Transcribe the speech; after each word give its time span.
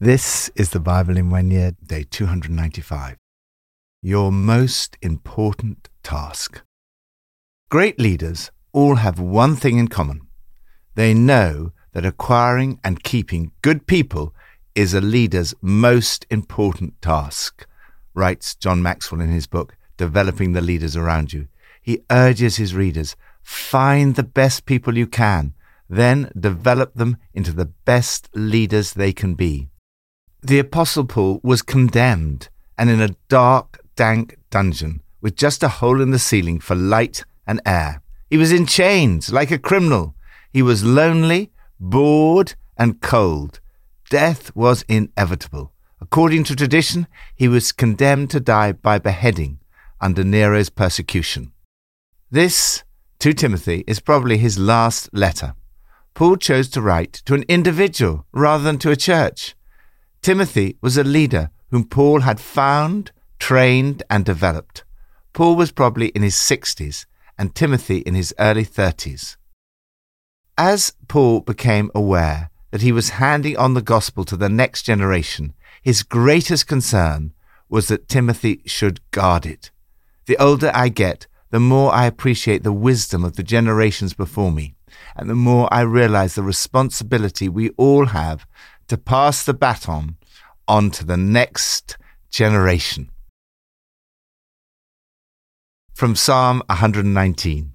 This 0.00 0.48
is 0.54 0.70
the 0.70 0.78
Bible 0.78 1.16
in 1.16 1.28
one 1.28 1.50
year, 1.50 1.72
day 1.84 2.04
295. 2.08 3.16
Your 4.00 4.30
most 4.30 4.96
important 5.02 5.88
task. 6.04 6.62
Great 7.68 7.98
leaders 7.98 8.52
all 8.72 8.94
have 8.94 9.18
one 9.18 9.56
thing 9.56 9.76
in 9.76 9.88
common. 9.88 10.20
They 10.94 11.14
know 11.14 11.72
that 11.94 12.06
acquiring 12.06 12.78
and 12.84 13.02
keeping 13.02 13.50
good 13.60 13.88
people 13.88 14.32
is 14.76 14.94
a 14.94 15.00
leader's 15.00 15.52
most 15.60 16.26
important 16.30 17.02
task, 17.02 17.66
writes 18.14 18.54
John 18.54 18.80
Maxwell 18.80 19.20
in 19.20 19.32
his 19.32 19.48
book, 19.48 19.76
Developing 19.96 20.52
the 20.52 20.60
Leaders 20.60 20.94
Around 20.94 21.32
You. 21.32 21.48
He 21.82 22.04
urges 22.08 22.54
his 22.54 22.72
readers 22.72 23.16
find 23.42 24.14
the 24.14 24.22
best 24.22 24.64
people 24.64 24.96
you 24.96 25.08
can, 25.08 25.54
then 25.90 26.30
develop 26.38 26.94
them 26.94 27.16
into 27.34 27.50
the 27.50 27.66
best 27.66 28.28
leaders 28.32 28.92
they 28.92 29.12
can 29.12 29.34
be. 29.34 29.70
The 30.42 30.60
Apostle 30.60 31.04
Paul 31.04 31.40
was 31.42 31.62
condemned 31.62 32.48
and 32.76 32.88
in 32.88 33.00
a 33.00 33.16
dark, 33.28 33.80
dank 33.96 34.38
dungeon 34.50 35.02
with 35.20 35.34
just 35.34 35.64
a 35.64 35.68
hole 35.68 36.00
in 36.00 36.12
the 36.12 36.18
ceiling 36.18 36.60
for 36.60 36.76
light 36.76 37.24
and 37.44 37.60
air. 37.66 38.02
He 38.30 38.36
was 38.36 38.52
in 38.52 38.64
chains 38.66 39.32
like 39.32 39.50
a 39.50 39.58
criminal. 39.58 40.14
He 40.52 40.62
was 40.62 40.84
lonely, 40.84 41.50
bored, 41.80 42.54
and 42.76 43.00
cold. 43.00 43.58
Death 44.10 44.54
was 44.54 44.82
inevitable. 44.82 45.72
According 46.00 46.44
to 46.44 46.56
tradition, 46.56 47.08
he 47.34 47.48
was 47.48 47.72
condemned 47.72 48.30
to 48.30 48.38
die 48.38 48.72
by 48.72 48.98
beheading 48.98 49.58
under 50.00 50.22
Nero's 50.22 50.70
persecution. 50.70 51.50
This, 52.30 52.84
to 53.18 53.32
Timothy, 53.32 53.82
is 53.88 53.98
probably 53.98 54.38
his 54.38 54.56
last 54.56 55.10
letter. 55.12 55.54
Paul 56.14 56.36
chose 56.36 56.68
to 56.70 56.80
write 56.80 57.14
to 57.24 57.34
an 57.34 57.44
individual 57.48 58.24
rather 58.32 58.62
than 58.62 58.78
to 58.78 58.92
a 58.92 58.96
church. 58.96 59.56
Timothy 60.22 60.76
was 60.80 60.96
a 60.96 61.04
leader 61.04 61.50
whom 61.70 61.84
Paul 61.84 62.20
had 62.20 62.40
found, 62.40 63.12
trained, 63.38 64.02
and 64.10 64.24
developed. 64.24 64.84
Paul 65.32 65.56
was 65.56 65.72
probably 65.72 66.08
in 66.08 66.22
his 66.22 66.34
60s 66.34 67.06
and 67.38 67.54
Timothy 67.54 67.98
in 67.98 68.14
his 68.14 68.34
early 68.38 68.64
30s. 68.64 69.36
As 70.56 70.92
Paul 71.06 71.40
became 71.40 71.90
aware 71.94 72.50
that 72.72 72.82
he 72.82 72.92
was 72.92 73.10
handing 73.10 73.56
on 73.56 73.74
the 73.74 73.82
gospel 73.82 74.24
to 74.24 74.36
the 74.36 74.48
next 74.48 74.82
generation, 74.82 75.54
his 75.82 76.02
greatest 76.02 76.66
concern 76.66 77.32
was 77.68 77.88
that 77.88 78.08
Timothy 78.08 78.62
should 78.66 79.00
guard 79.10 79.46
it. 79.46 79.70
The 80.26 80.36
older 80.38 80.72
I 80.74 80.88
get, 80.88 81.26
the 81.50 81.60
more 81.60 81.94
I 81.94 82.06
appreciate 82.06 82.62
the 82.62 82.72
wisdom 82.72 83.24
of 83.24 83.36
the 83.36 83.42
generations 83.42 84.14
before 84.14 84.50
me, 84.50 84.74
and 85.16 85.30
the 85.30 85.34
more 85.34 85.72
I 85.72 85.82
realize 85.82 86.34
the 86.34 86.42
responsibility 86.42 87.48
we 87.48 87.70
all 87.70 88.06
have 88.06 88.46
to 88.88 88.96
pass 88.96 89.44
the 89.44 89.54
baton 89.54 90.16
on 90.66 90.90
to 90.90 91.04
the 91.04 91.16
next 91.16 91.96
generation. 92.30 93.10
From 95.92 96.16
Psalm 96.16 96.62
119 96.66 97.72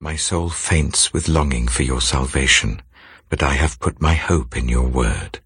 My 0.00 0.16
soul 0.16 0.50
faints 0.50 1.12
with 1.12 1.28
longing 1.28 1.68
for 1.68 1.82
your 1.82 2.00
salvation, 2.00 2.82
but 3.30 3.42
I 3.42 3.54
have 3.54 3.80
put 3.80 4.02
my 4.02 4.14
hope 4.14 4.56
in 4.56 4.68
your 4.68 4.86
word. 4.86 5.40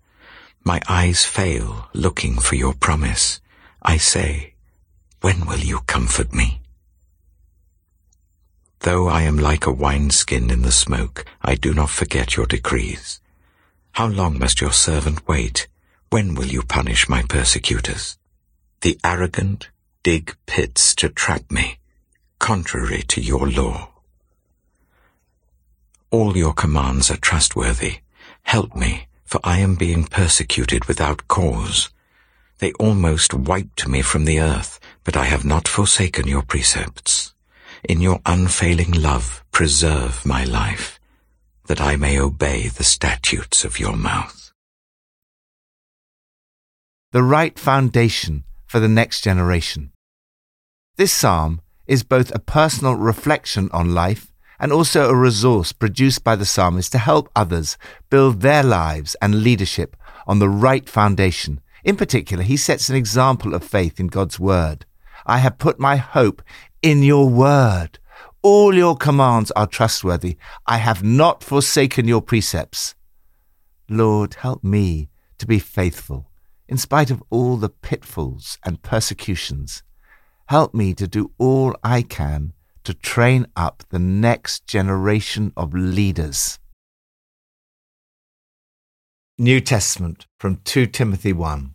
My 0.65 0.81
eyes 0.89 1.25
fail 1.25 1.89
looking 1.95 2.39
for 2.39 2.57
your 2.57 2.75
promise. 2.75 3.41
I 3.83 3.97
say, 3.97 4.55
when 5.21 5.47
will 5.47 5.61
you 5.61 5.81
comfort 5.87 6.35
me? 6.35 6.63
Though 8.81 9.09
I 9.09 9.23
am 9.23 9.39
like 9.39 9.67
a 9.67 9.73
wineskin 9.73 10.51
in 10.51 10.63
the 10.63 10.73
smoke, 10.73 11.25
I 11.43 11.55
do 11.55 11.73
not 11.73 11.91
forget 11.91 12.37
your 12.37 12.47
decrees. 12.47 13.21
How 13.99 14.07
long 14.07 14.39
must 14.39 14.61
your 14.61 14.71
servant 14.71 15.27
wait? 15.27 15.67
When 16.11 16.37
will 16.37 16.47
you 16.47 16.63
punish 16.63 17.09
my 17.09 17.23
persecutors? 17.23 18.17
The 18.83 18.97
arrogant 19.03 19.71
dig 20.05 20.37
pits 20.47 20.95
to 20.95 21.09
trap 21.09 21.51
me, 21.51 21.79
contrary 22.39 23.03
to 23.09 23.21
your 23.21 23.49
law. 23.49 23.89
All 26.13 26.37
your 26.37 26.53
commands 26.53 27.11
are 27.11 27.17
trustworthy. 27.17 27.97
Help 28.45 28.77
me, 28.77 29.09
for 29.25 29.41
I 29.43 29.59
am 29.59 29.75
being 29.75 30.05
persecuted 30.05 30.85
without 30.85 31.27
cause. 31.27 31.91
They 32.59 32.71
almost 32.75 33.35
wiped 33.35 33.89
me 33.89 34.03
from 34.03 34.27
the 34.27 34.39
earth, 34.39 34.79
but 35.03 35.17
I 35.17 35.25
have 35.25 35.45
not 35.45 35.67
forsaken 35.67 36.29
your 36.29 36.43
precepts. 36.43 37.35
In 37.83 38.01
your 38.01 38.21
unfailing 38.25 38.93
love, 38.93 39.43
preserve 39.51 40.25
my 40.25 40.45
life 40.45 40.98
that 41.69 41.81
I 41.83 41.97
may 41.97 42.19
obey 42.19 42.69
the 42.69 42.83
statutes 42.83 43.63
of 43.63 43.79
your 43.79 43.95
mouth. 43.95 44.53
The 47.13 47.23
right 47.23 47.59
foundation 47.59 48.45
for 48.67 48.81
the 48.81 48.89
next 48.89 49.21
generation. 49.21 49.93
This 50.97 51.13
psalm 51.13 51.61
is 51.87 52.03
both 52.03 52.35
a 52.35 52.39
personal 52.39 52.95
reflection 52.95 53.69
on 53.73 53.95
life 53.95 54.33
and 54.59 54.73
also 54.73 55.09
a 55.09 55.15
resource 55.15 55.73
produced 55.73 56.25
by 56.25 56.37
the 56.37 56.47
psalmist 56.47 56.91
to 56.93 56.99
help 56.99 57.31
others 57.37 57.77
build 58.09 58.41
their 58.41 58.63
lives 58.63 59.15
and 59.21 59.43
leadership 59.43 59.95
on 60.27 60.39
the 60.39 60.49
right 60.49 60.89
foundation. 60.89 61.61
In 61.85 61.97
particular, 61.97 62.43
he 62.43 62.57
sets 62.57 62.89
an 62.89 62.97
example 62.97 63.55
of 63.55 63.63
faith 63.63 64.01
in 64.01 64.09
God's 64.09 64.41
word. 64.41 64.87
I 65.27 65.39
have 65.39 65.59
put 65.59 65.79
my 65.79 65.97
hope 65.97 66.43
in 66.81 67.03
your 67.03 67.29
word. 67.29 67.99
All 68.51 68.75
your 68.75 68.97
commands 68.97 69.51
are 69.51 69.67
trustworthy. 69.67 70.39
I 70.67 70.79
have 70.79 71.03
not 71.05 71.45
forsaken 71.45 72.09
your 72.09 72.23
precepts. 72.23 72.95
Lord, 73.91 74.37
help 74.37 74.65
me 74.65 75.11
to 75.37 75.47
be 75.47 75.59
faithful 75.59 76.31
in 76.67 76.79
spite 76.79 77.11
of 77.11 77.23
all 77.29 77.59
the 77.59 77.69
pitfalls 77.69 78.57
and 78.65 78.81
persecutions. 78.81 79.83
Help 80.47 80.73
me 80.73 80.95
to 80.95 81.07
do 81.07 81.31
all 81.37 81.77
I 81.85 82.01
can 82.01 82.55
to 82.85 82.95
train 82.95 83.49
up 83.55 83.83
the 83.91 83.99
next 83.99 84.67
generation 84.67 85.53
of 85.55 85.75
leaders. 85.75 86.59
New 89.37 89.61
Testament 89.61 90.27
from 90.41 90.63
2 90.65 90.87
Timothy 90.87 91.35
1. 91.35 91.75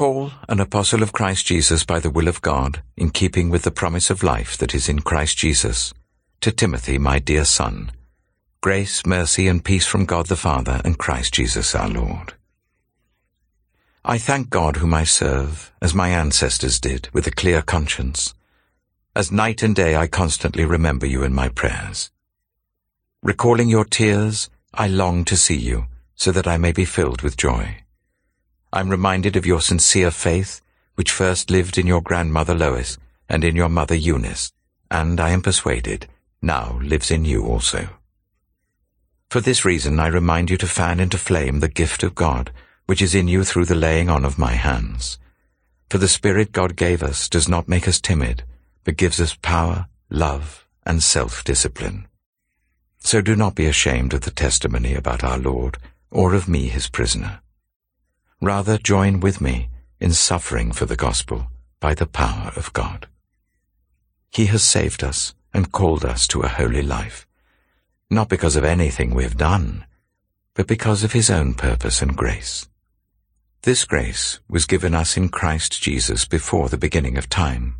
Paul, 0.00 0.32
an 0.48 0.60
apostle 0.60 1.02
of 1.02 1.12
Christ 1.12 1.44
Jesus 1.44 1.84
by 1.84 2.00
the 2.00 2.08
will 2.08 2.26
of 2.26 2.40
God, 2.40 2.82
in 2.96 3.10
keeping 3.10 3.50
with 3.50 3.64
the 3.64 3.70
promise 3.70 4.08
of 4.08 4.22
life 4.22 4.56
that 4.56 4.74
is 4.74 4.88
in 4.88 5.00
Christ 5.00 5.36
Jesus, 5.36 5.92
to 6.40 6.50
Timothy, 6.50 6.96
my 6.96 7.18
dear 7.18 7.44
son, 7.44 7.90
grace, 8.62 9.04
mercy, 9.04 9.46
and 9.46 9.62
peace 9.62 9.84
from 9.86 10.06
God 10.06 10.24
the 10.24 10.36
Father 10.36 10.80
and 10.86 10.96
Christ 10.96 11.34
Jesus 11.34 11.74
our 11.74 11.90
Lord. 11.90 12.32
I 14.02 14.16
thank 14.16 14.48
God 14.48 14.76
whom 14.76 14.94
I 14.94 15.04
serve, 15.04 15.70
as 15.82 15.92
my 15.94 16.08
ancestors 16.08 16.80
did, 16.80 17.10
with 17.12 17.26
a 17.26 17.30
clear 17.30 17.60
conscience. 17.60 18.34
As 19.14 19.30
night 19.30 19.62
and 19.62 19.76
day 19.76 19.96
I 19.96 20.06
constantly 20.06 20.64
remember 20.64 21.04
you 21.04 21.24
in 21.24 21.34
my 21.34 21.50
prayers. 21.50 22.10
Recalling 23.22 23.68
your 23.68 23.84
tears, 23.84 24.48
I 24.72 24.86
long 24.86 25.26
to 25.26 25.36
see 25.36 25.58
you, 25.58 25.88
so 26.14 26.32
that 26.32 26.46
I 26.46 26.56
may 26.56 26.72
be 26.72 26.86
filled 26.86 27.20
with 27.20 27.36
joy. 27.36 27.82
I'm 28.72 28.88
reminded 28.88 29.36
of 29.36 29.46
your 29.46 29.60
sincere 29.60 30.10
faith, 30.10 30.60
which 30.94 31.10
first 31.10 31.50
lived 31.50 31.76
in 31.76 31.86
your 31.88 32.00
grandmother 32.00 32.54
Lois 32.54 32.98
and 33.28 33.44
in 33.44 33.56
your 33.56 33.68
mother 33.68 33.94
Eunice, 33.96 34.52
and 34.90 35.20
I 35.20 35.30
am 35.30 35.42
persuaded 35.42 36.06
now 36.42 36.78
lives 36.82 37.10
in 37.10 37.24
you 37.24 37.44
also. 37.44 37.88
For 39.28 39.40
this 39.40 39.64
reason 39.64 40.00
I 40.00 40.06
remind 40.06 40.50
you 40.50 40.56
to 40.58 40.66
fan 40.66 41.00
into 41.00 41.18
flame 41.18 41.60
the 41.60 41.68
gift 41.68 42.02
of 42.02 42.14
God, 42.14 42.52
which 42.86 43.02
is 43.02 43.14
in 43.14 43.28
you 43.28 43.44
through 43.44 43.66
the 43.66 43.74
laying 43.74 44.08
on 44.08 44.24
of 44.24 44.38
my 44.38 44.52
hands. 44.52 45.18
For 45.88 45.98
the 45.98 46.08
Spirit 46.08 46.52
God 46.52 46.76
gave 46.76 47.02
us 47.02 47.28
does 47.28 47.48
not 47.48 47.68
make 47.68 47.86
us 47.86 48.00
timid, 48.00 48.44
but 48.84 48.96
gives 48.96 49.20
us 49.20 49.36
power, 49.42 49.86
love, 50.08 50.66
and 50.86 51.02
self-discipline. 51.02 52.06
So 52.98 53.20
do 53.20 53.36
not 53.36 53.54
be 53.54 53.66
ashamed 53.66 54.14
of 54.14 54.22
the 54.22 54.30
testimony 54.30 54.94
about 54.94 55.24
our 55.24 55.38
Lord, 55.38 55.78
or 56.10 56.34
of 56.34 56.48
me 56.48 56.68
his 56.68 56.88
prisoner. 56.88 57.40
Rather 58.42 58.78
join 58.78 59.20
with 59.20 59.42
me 59.42 59.68
in 60.00 60.14
suffering 60.14 60.72
for 60.72 60.86
the 60.86 60.96
gospel 60.96 61.48
by 61.78 61.92
the 61.92 62.06
power 62.06 62.50
of 62.56 62.72
God. 62.72 63.06
He 64.30 64.46
has 64.46 64.64
saved 64.64 65.04
us 65.04 65.34
and 65.52 65.72
called 65.72 66.06
us 66.06 66.26
to 66.28 66.40
a 66.40 66.48
holy 66.48 66.80
life, 66.80 67.26
not 68.08 68.30
because 68.30 68.56
of 68.56 68.64
anything 68.64 69.12
we 69.12 69.24
have 69.24 69.36
done, 69.36 69.84
but 70.54 70.66
because 70.66 71.04
of 71.04 71.12
his 71.12 71.28
own 71.28 71.52
purpose 71.52 72.00
and 72.00 72.16
grace. 72.16 72.66
This 73.60 73.84
grace 73.84 74.40
was 74.48 74.64
given 74.64 74.94
us 74.94 75.18
in 75.18 75.28
Christ 75.28 75.82
Jesus 75.82 76.24
before 76.24 76.70
the 76.70 76.78
beginning 76.78 77.18
of 77.18 77.28
time, 77.28 77.76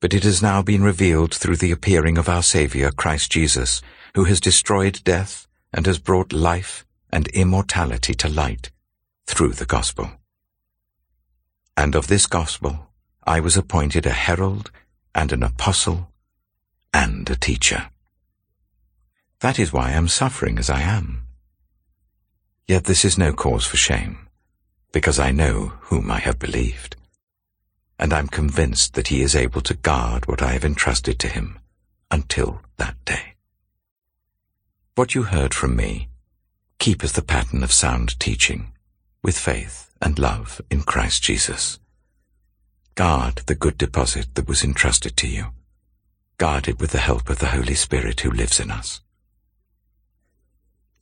but 0.00 0.12
it 0.12 0.24
has 0.24 0.42
now 0.42 0.62
been 0.62 0.82
revealed 0.82 1.32
through 1.32 1.58
the 1.58 1.70
appearing 1.70 2.18
of 2.18 2.28
our 2.28 2.42
Saviour, 2.42 2.90
Christ 2.90 3.30
Jesus, 3.30 3.82
who 4.16 4.24
has 4.24 4.40
destroyed 4.40 5.00
death 5.04 5.46
and 5.72 5.86
has 5.86 6.00
brought 6.00 6.32
life 6.32 6.84
and 7.12 7.28
immortality 7.28 8.14
to 8.14 8.28
light 8.28 8.72
through 9.26 9.52
the 9.52 9.66
gospel. 9.66 10.10
And 11.76 11.94
of 11.94 12.06
this 12.06 12.26
gospel 12.26 12.86
I 13.26 13.40
was 13.40 13.56
appointed 13.56 14.06
a 14.06 14.10
herald 14.10 14.70
and 15.14 15.32
an 15.32 15.42
apostle 15.42 16.12
and 16.94 17.28
a 17.28 17.34
teacher. 17.36 17.90
That 19.40 19.58
is 19.58 19.72
why 19.72 19.88
I 19.88 19.92
am 19.92 20.08
suffering 20.08 20.58
as 20.58 20.70
I 20.70 20.80
am. 20.80 21.26
Yet 22.68 22.84
this 22.84 23.04
is 23.04 23.18
no 23.18 23.32
cause 23.32 23.66
for 23.66 23.76
shame, 23.76 24.28
because 24.92 25.18
I 25.18 25.32
know 25.32 25.72
whom 25.82 26.10
I 26.10 26.20
have 26.20 26.38
believed. 26.38 26.96
And 27.98 28.12
I'm 28.12 28.28
convinced 28.28 28.94
that 28.94 29.08
he 29.08 29.22
is 29.22 29.34
able 29.34 29.60
to 29.62 29.74
guard 29.74 30.26
what 30.26 30.40
I 30.40 30.52
have 30.52 30.64
entrusted 30.64 31.18
to 31.20 31.28
him 31.28 31.58
until 32.10 32.60
that 32.76 32.96
day. 33.04 33.34
What 34.94 35.14
you 35.14 35.24
heard 35.24 35.52
from 35.52 35.76
me, 35.76 36.08
keep 36.78 37.02
as 37.02 37.12
the 37.12 37.22
pattern 37.22 37.62
of 37.62 37.72
sound 37.72 38.18
teaching, 38.20 38.72
with 39.26 39.36
faith 39.36 39.92
and 40.00 40.20
love 40.20 40.60
in 40.70 40.82
Christ 40.82 41.20
Jesus. 41.20 41.80
Guard 42.94 43.42
the 43.46 43.56
good 43.56 43.76
deposit 43.76 44.32
that 44.36 44.46
was 44.46 44.62
entrusted 44.62 45.16
to 45.16 45.26
you. 45.26 45.46
Guard 46.38 46.68
it 46.68 46.78
with 46.78 46.92
the 46.92 47.00
help 47.00 47.28
of 47.28 47.40
the 47.40 47.48
Holy 47.48 47.74
Spirit 47.74 48.20
who 48.20 48.30
lives 48.30 48.60
in 48.60 48.70
us. 48.70 49.00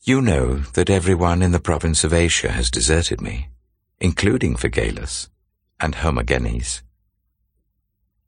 You 0.04 0.22
know 0.22 0.60
that 0.72 0.88
everyone 0.88 1.42
in 1.42 1.52
the 1.52 1.60
province 1.60 2.02
of 2.02 2.14
Asia 2.14 2.50
has 2.50 2.70
deserted 2.70 3.20
me, 3.20 3.50
including 4.00 4.56
Phygelus 4.56 5.28
and 5.78 5.96
Hermogenes. 5.96 6.82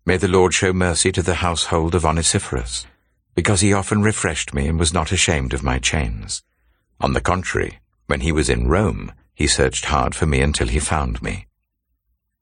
May 0.04 0.18
the 0.18 0.28
Lord 0.28 0.52
show 0.52 0.74
mercy 0.74 1.10
to 1.12 1.22
the 1.22 1.36
household 1.36 1.94
of 1.94 2.04
Onesiphorus, 2.04 2.84
because 3.34 3.62
he 3.62 3.72
often 3.72 4.02
refreshed 4.02 4.52
me 4.52 4.68
and 4.68 4.78
was 4.78 4.92
not 4.92 5.10
ashamed 5.10 5.54
of 5.54 5.62
my 5.62 5.78
chains. 5.78 6.42
On 7.00 7.14
the 7.14 7.22
contrary, 7.22 7.78
when 8.08 8.20
he 8.20 8.30
was 8.30 8.50
in 8.50 8.68
Rome, 8.68 9.10
he 9.36 9.46
searched 9.46 9.84
hard 9.84 10.16
for 10.16 10.26
me 10.26 10.40
until 10.40 10.66
he 10.66 10.80
found 10.80 11.22
me. 11.22 11.46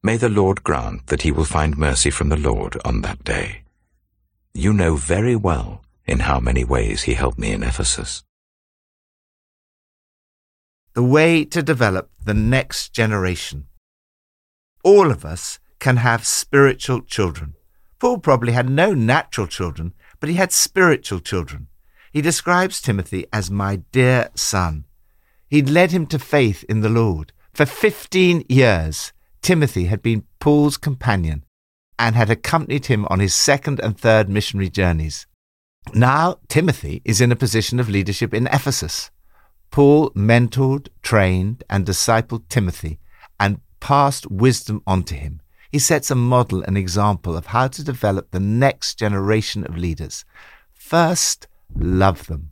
May 0.02 0.16
the 0.16 0.30
Lord 0.30 0.64
grant 0.64 1.08
that 1.08 1.22
he 1.22 1.30
will 1.30 1.44
find 1.44 1.76
mercy 1.76 2.08
from 2.08 2.30
the 2.30 2.42
Lord 2.50 2.78
on 2.82 3.02
that 3.02 3.22
day. 3.24 3.64
You 4.54 4.72
know 4.72 4.96
very 4.96 5.36
well 5.36 5.84
in 6.06 6.20
how 6.20 6.40
many 6.40 6.64
ways 6.64 7.02
he 7.02 7.12
helped 7.12 7.38
me 7.38 7.52
in 7.52 7.62
Ephesus 7.62 8.24
the 10.94 11.02
way 11.02 11.44
to 11.44 11.62
develop 11.62 12.08
the 12.24 12.34
next 12.34 12.90
generation. 12.94 13.66
All 14.84 15.10
of 15.10 15.24
us 15.24 15.58
can 15.80 15.96
have 15.98 16.24
spiritual 16.24 17.02
children. 17.02 17.54
Paul 17.98 18.18
probably 18.18 18.52
had 18.52 18.70
no 18.70 18.94
natural 18.94 19.48
children, 19.48 19.92
but 20.20 20.28
he 20.28 20.36
had 20.36 20.52
spiritual 20.52 21.18
children. 21.18 21.66
He 22.12 22.22
describes 22.22 22.80
Timothy 22.80 23.26
as 23.32 23.50
my 23.50 23.76
dear 23.90 24.30
son. 24.36 24.84
He'd 25.54 25.70
led 25.70 25.92
him 25.92 26.06
to 26.06 26.18
faith 26.18 26.64
in 26.68 26.80
the 26.80 26.88
Lord. 26.88 27.32
For 27.52 27.64
15 27.64 28.44
years, 28.48 29.12
Timothy 29.40 29.84
had 29.84 30.02
been 30.02 30.24
Paul's 30.40 30.76
companion 30.76 31.44
and 31.96 32.16
had 32.16 32.28
accompanied 32.28 32.86
him 32.86 33.06
on 33.08 33.20
his 33.20 33.36
second 33.36 33.78
and 33.78 33.96
third 33.96 34.28
missionary 34.28 34.68
journeys. 34.68 35.28
Now, 35.94 36.40
Timothy 36.48 37.02
is 37.04 37.20
in 37.20 37.30
a 37.30 37.36
position 37.36 37.78
of 37.78 37.88
leadership 37.88 38.34
in 38.34 38.48
Ephesus. 38.48 39.12
Paul 39.70 40.10
mentored, 40.10 40.88
trained, 41.02 41.62
and 41.70 41.86
discipled 41.86 42.48
Timothy 42.48 42.98
and 43.38 43.60
passed 43.78 44.28
wisdom 44.28 44.82
onto 44.88 45.14
him. 45.14 45.40
He 45.70 45.78
sets 45.78 46.10
a 46.10 46.16
model 46.16 46.64
and 46.64 46.76
example 46.76 47.36
of 47.36 47.46
how 47.46 47.68
to 47.68 47.84
develop 47.84 48.32
the 48.32 48.40
next 48.40 48.98
generation 48.98 49.64
of 49.64 49.78
leaders. 49.78 50.24
First, 50.72 51.46
love 51.76 52.26
them. 52.26 52.50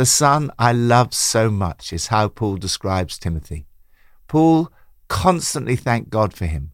The 0.00 0.06
son 0.06 0.50
I 0.58 0.72
love 0.72 1.12
so 1.12 1.50
much 1.50 1.92
is 1.92 2.06
how 2.06 2.28
Paul 2.28 2.56
describes 2.56 3.18
Timothy. 3.18 3.66
Paul 4.28 4.72
constantly 5.08 5.76
thanked 5.76 6.08
God 6.08 6.32
for 6.32 6.46
him. 6.46 6.72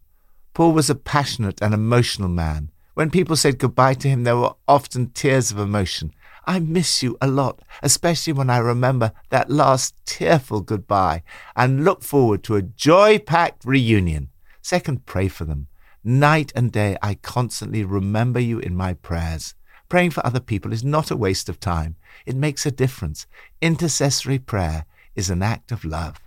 Paul 0.54 0.70
was 0.70 0.88
a 0.88 0.94
passionate 0.94 1.60
and 1.60 1.74
emotional 1.74 2.28
man. 2.28 2.70
When 2.94 3.10
people 3.10 3.34
said 3.34 3.58
goodbye 3.58 3.94
to 3.94 4.08
him, 4.08 4.22
there 4.22 4.36
were 4.36 4.54
often 4.68 5.10
tears 5.10 5.50
of 5.50 5.58
emotion. 5.58 6.12
I 6.46 6.60
miss 6.60 7.02
you 7.02 7.18
a 7.20 7.26
lot, 7.26 7.62
especially 7.82 8.32
when 8.32 8.48
I 8.48 8.58
remember 8.58 9.10
that 9.30 9.50
last 9.50 9.96
tearful 10.06 10.60
goodbye 10.60 11.24
and 11.56 11.84
look 11.84 12.04
forward 12.04 12.44
to 12.44 12.54
a 12.54 12.62
joy 12.62 13.18
packed 13.18 13.64
reunion. 13.64 14.28
Second, 14.62 15.04
pray 15.04 15.26
for 15.26 15.44
them. 15.44 15.66
Night 16.04 16.52
and 16.54 16.70
day, 16.70 16.96
I 17.02 17.14
constantly 17.14 17.82
remember 17.82 18.38
you 18.38 18.60
in 18.60 18.76
my 18.76 18.94
prayers. 18.94 19.56
Praying 19.88 20.10
for 20.10 20.26
other 20.26 20.40
people 20.40 20.72
is 20.72 20.84
not 20.84 21.10
a 21.10 21.16
waste 21.16 21.48
of 21.48 21.60
time. 21.60 21.96
It 22.24 22.36
makes 22.36 22.66
a 22.66 22.70
difference. 22.70 23.26
Intercessory 23.60 24.38
prayer 24.38 24.84
is 25.14 25.30
an 25.30 25.42
act 25.42 25.70
of 25.70 25.84
love. 25.84 26.20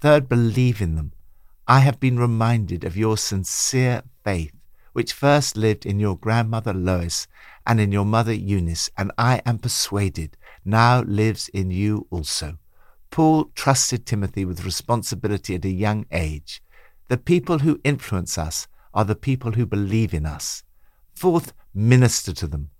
Third, 0.00 0.28
believe 0.28 0.80
in 0.80 0.94
them. 0.94 1.12
I 1.66 1.80
have 1.80 2.00
been 2.00 2.18
reminded 2.18 2.84
of 2.84 2.96
your 2.96 3.16
sincere 3.16 4.02
faith, 4.24 4.52
which 4.92 5.12
first 5.12 5.56
lived 5.56 5.86
in 5.86 6.00
your 6.00 6.16
grandmother 6.16 6.72
Lois 6.72 7.26
and 7.66 7.80
in 7.80 7.92
your 7.92 8.04
mother 8.04 8.32
Eunice, 8.32 8.90
and 8.96 9.12
I 9.18 9.42
am 9.44 9.58
persuaded 9.58 10.36
now 10.64 11.02
lives 11.02 11.48
in 11.48 11.70
you 11.70 12.06
also. 12.10 12.58
Paul 13.10 13.50
trusted 13.54 14.06
Timothy 14.06 14.44
with 14.44 14.64
responsibility 14.64 15.54
at 15.54 15.64
a 15.64 15.70
young 15.70 16.06
age. 16.12 16.62
The 17.08 17.16
people 17.16 17.60
who 17.60 17.80
influence 17.82 18.38
us 18.38 18.68
are 18.94 19.04
the 19.04 19.16
people 19.16 19.52
who 19.52 19.66
believe 19.66 20.14
in 20.14 20.26
us. 20.26 20.62
Fourth, 21.14 21.52
minister 21.74 22.32
to 22.32 22.46
them. 22.46 22.70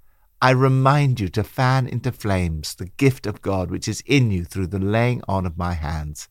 I 0.42 0.50
remind 0.50 1.20
you 1.20 1.28
to 1.30 1.44
fan 1.44 1.86
into 1.86 2.12
flames 2.12 2.74
the 2.74 2.86
gift 2.86 3.26
of 3.26 3.42
God 3.42 3.70
which 3.70 3.86
is 3.86 4.02
in 4.06 4.30
you 4.30 4.44
through 4.44 4.68
the 4.68 4.78
laying 4.78 5.20
on 5.28 5.44
of 5.44 5.58
my 5.58 5.74
hands. 5.74 6.28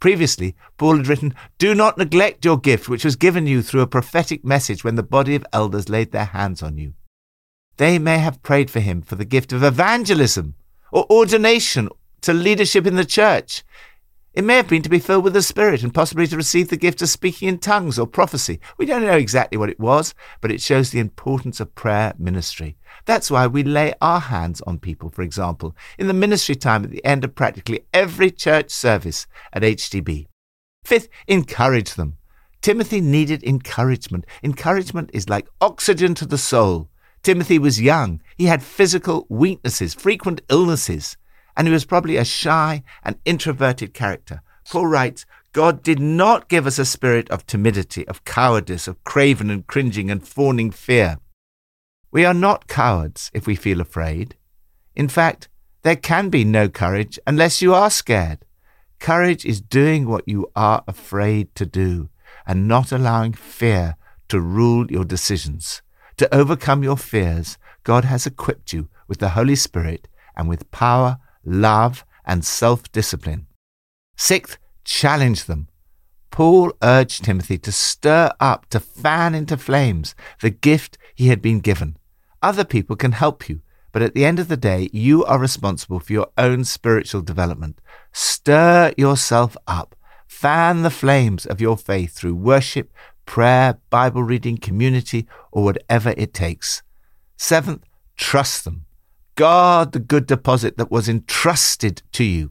Previously, 0.00 0.56
Paul 0.78 0.96
had 0.96 1.06
written, 1.06 1.32
Do 1.58 1.72
not 1.72 1.96
neglect 1.96 2.44
your 2.44 2.58
gift 2.58 2.88
which 2.88 3.04
was 3.04 3.14
given 3.14 3.46
you 3.46 3.62
through 3.62 3.82
a 3.82 3.86
prophetic 3.86 4.44
message 4.44 4.82
when 4.82 4.96
the 4.96 5.02
body 5.04 5.36
of 5.36 5.46
elders 5.52 5.88
laid 5.88 6.10
their 6.10 6.24
hands 6.24 6.60
on 6.60 6.76
you. 6.76 6.94
They 7.76 8.00
may 8.00 8.18
have 8.18 8.42
prayed 8.42 8.68
for 8.68 8.80
him 8.80 9.00
for 9.00 9.14
the 9.14 9.24
gift 9.24 9.52
of 9.52 9.62
evangelism 9.62 10.56
or 10.90 11.06
ordination 11.08 11.88
to 12.22 12.32
leadership 12.32 12.84
in 12.84 12.96
the 12.96 13.04
church. 13.04 13.62
It 14.34 14.44
may 14.44 14.56
have 14.56 14.68
been 14.68 14.80
to 14.82 14.88
be 14.88 14.98
filled 14.98 15.24
with 15.24 15.34
the 15.34 15.42
Spirit 15.42 15.82
and 15.82 15.92
possibly 15.92 16.26
to 16.26 16.36
receive 16.36 16.68
the 16.68 16.78
gift 16.78 17.02
of 17.02 17.10
speaking 17.10 17.48
in 17.48 17.58
tongues 17.58 17.98
or 17.98 18.06
prophecy. 18.06 18.60
We 18.78 18.86
don't 18.86 19.02
know 19.02 19.12
exactly 19.12 19.58
what 19.58 19.68
it 19.68 19.78
was, 19.78 20.14
but 20.40 20.50
it 20.50 20.62
shows 20.62 20.90
the 20.90 21.00
importance 21.00 21.60
of 21.60 21.74
prayer 21.74 22.14
ministry. 22.18 22.78
That's 23.04 23.30
why 23.30 23.46
we 23.46 23.62
lay 23.62 23.92
our 24.00 24.20
hands 24.20 24.62
on 24.62 24.78
people, 24.78 25.10
for 25.10 25.20
example, 25.20 25.76
in 25.98 26.06
the 26.06 26.14
ministry 26.14 26.54
time 26.54 26.82
at 26.82 26.90
the 26.90 27.04
end 27.04 27.24
of 27.24 27.34
practically 27.34 27.84
every 27.92 28.30
church 28.30 28.70
service 28.70 29.26
at 29.52 29.62
HTB. 29.62 30.28
Fifth, 30.82 31.08
encourage 31.28 31.94
them. 31.94 32.16
Timothy 32.62 33.02
needed 33.02 33.44
encouragement. 33.44 34.24
Encouragement 34.42 35.10
is 35.12 35.28
like 35.28 35.48
oxygen 35.60 36.14
to 36.14 36.24
the 36.24 36.38
soul. 36.38 36.88
Timothy 37.22 37.58
was 37.58 37.80
young. 37.80 38.22
He 38.38 38.46
had 38.46 38.62
physical 38.62 39.26
weaknesses, 39.28 39.94
frequent 39.94 40.40
illnesses, 40.48 41.16
and 41.56 41.66
he 41.66 41.72
was 41.72 41.84
probably 41.84 42.16
a 42.16 42.24
shy 42.24 42.82
and 43.02 43.18
introverted 43.24 43.94
character. 43.94 44.42
Paul 44.70 44.86
writes, 44.86 45.26
God 45.52 45.82
did 45.82 46.00
not 46.00 46.48
give 46.48 46.66
us 46.66 46.78
a 46.78 46.84
spirit 46.84 47.28
of 47.30 47.46
timidity, 47.46 48.06
of 48.08 48.24
cowardice, 48.24 48.88
of 48.88 49.02
craven 49.04 49.50
and 49.50 49.66
cringing 49.66 50.10
and 50.10 50.26
fawning 50.26 50.70
fear. 50.70 51.18
We 52.10 52.24
are 52.24 52.34
not 52.34 52.68
cowards 52.68 53.30
if 53.34 53.46
we 53.46 53.54
feel 53.54 53.80
afraid. 53.80 54.36
In 54.94 55.08
fact, 55.08 55.48
there 55.82 55.96
can 55.96 56.28
be 56.28 56.44
no 56.44 56.68
courage 56.68 57.18
unless 57.26 57.60
you 57.60 57.74
are 57.74 57.90
scared. 57.90 58.44
Courage 58.98 59.44
is 59.44 59.60
doing 59.60 60.06
what 60.06 60.28
you 60.28 60.50
are 60.54 60.84
afraid 60.86 61.54
to 61.56 61.66
do 61.66 62.08
and 62.46 62.68
not 62.68 62.92
allowing 62.92 63.32
fear 63.32 63.96
to 64.28 64.40
rule 64.40 64.90
your 64.90 65.04
decisions. 65.04 65.82
To 66.18 66.34
overcome 66.34 66.82
your 66.82 66.96
fears, 66.96 67.58
God 67.84 68.04
has 68.04 68.26
equipped 68.26 68.72
you 68.72 68.88
with 69.08 69.18
the 69.18 69.30
Holy 69.30 69.56
Spirit 69.56 70.08
and 70.36 70.48
with 70.48 70.70
power, 70.70 71.18
love, 71.44 72.04
and 72.24 72.44
self 72.44 72.90
discipline. 72.92 73.46
Sixth, 74.16 74.58
challenge 74.84 75.44
them. 75.44 75.68
Paul 76.30 76.72
urged 76.82 77.24
Timothy 77.24 77.58
to 77.58 77.72
stir 77.72 78.30
up, 78.40 78.68
to 78.70 78.80
fan 78.80 79.34
into 79.34 79.56
flames 79.56 80.14
the 80.40 80.50
gift 80.50 80.96
he 81.14 81.28
had 81.28 81.42
been 81.42 81.60
given. 81.60 81.96
Other 82.42 82.64
people 82.64 82.96
can 82.96 83.12
help 83.12 83.48
you, 83.48 83.60
but 83.92 84.02
at 84.02 84.14
the 84.14 84.24
end 84.24 84.38
of 84.38 84.48
the 84.48 84.56
day, 84.56 84.88
you 84.92 85.24
are 85.26 85.38
responsible 85.38 86.00
for 86.00 86.12
your 86.12 86.28
own 86.38 86.64
spiritual 86.64 87.20
development. 87.20 87.78
Stir 88.12 88.92
yourself 88.96 89.56
up. 89.66 89.94
Fan 90.26 90.82
the 90.82 90.90
flames 90.90 91.44
of 91.44 91.60
your 91.60 91.76
faith 91.76 92.14
through 92.14 92.34
worship, 92.34 92.90
prayer, 93.26 93.78
Bible 93.90 94.22
reading, 94.22 94.56
community, 94.56 95.28
or 95.52 95.62
whatever 95.62 96.14
it 96.16 96.32
takes. 96.32 96.82
Seventh, 97.36 97.84
trust 98.16 98.64
them. 98.64 98.86
Guard 99.34 99.92
the 99.92 99.98
good 99.98 100.26
deposit 100.26 100.76
that 100.76 100.90
was 100.90 101.08
entrusted 101.08 102.02
to 102.12 102.22
you. 102.22 102.50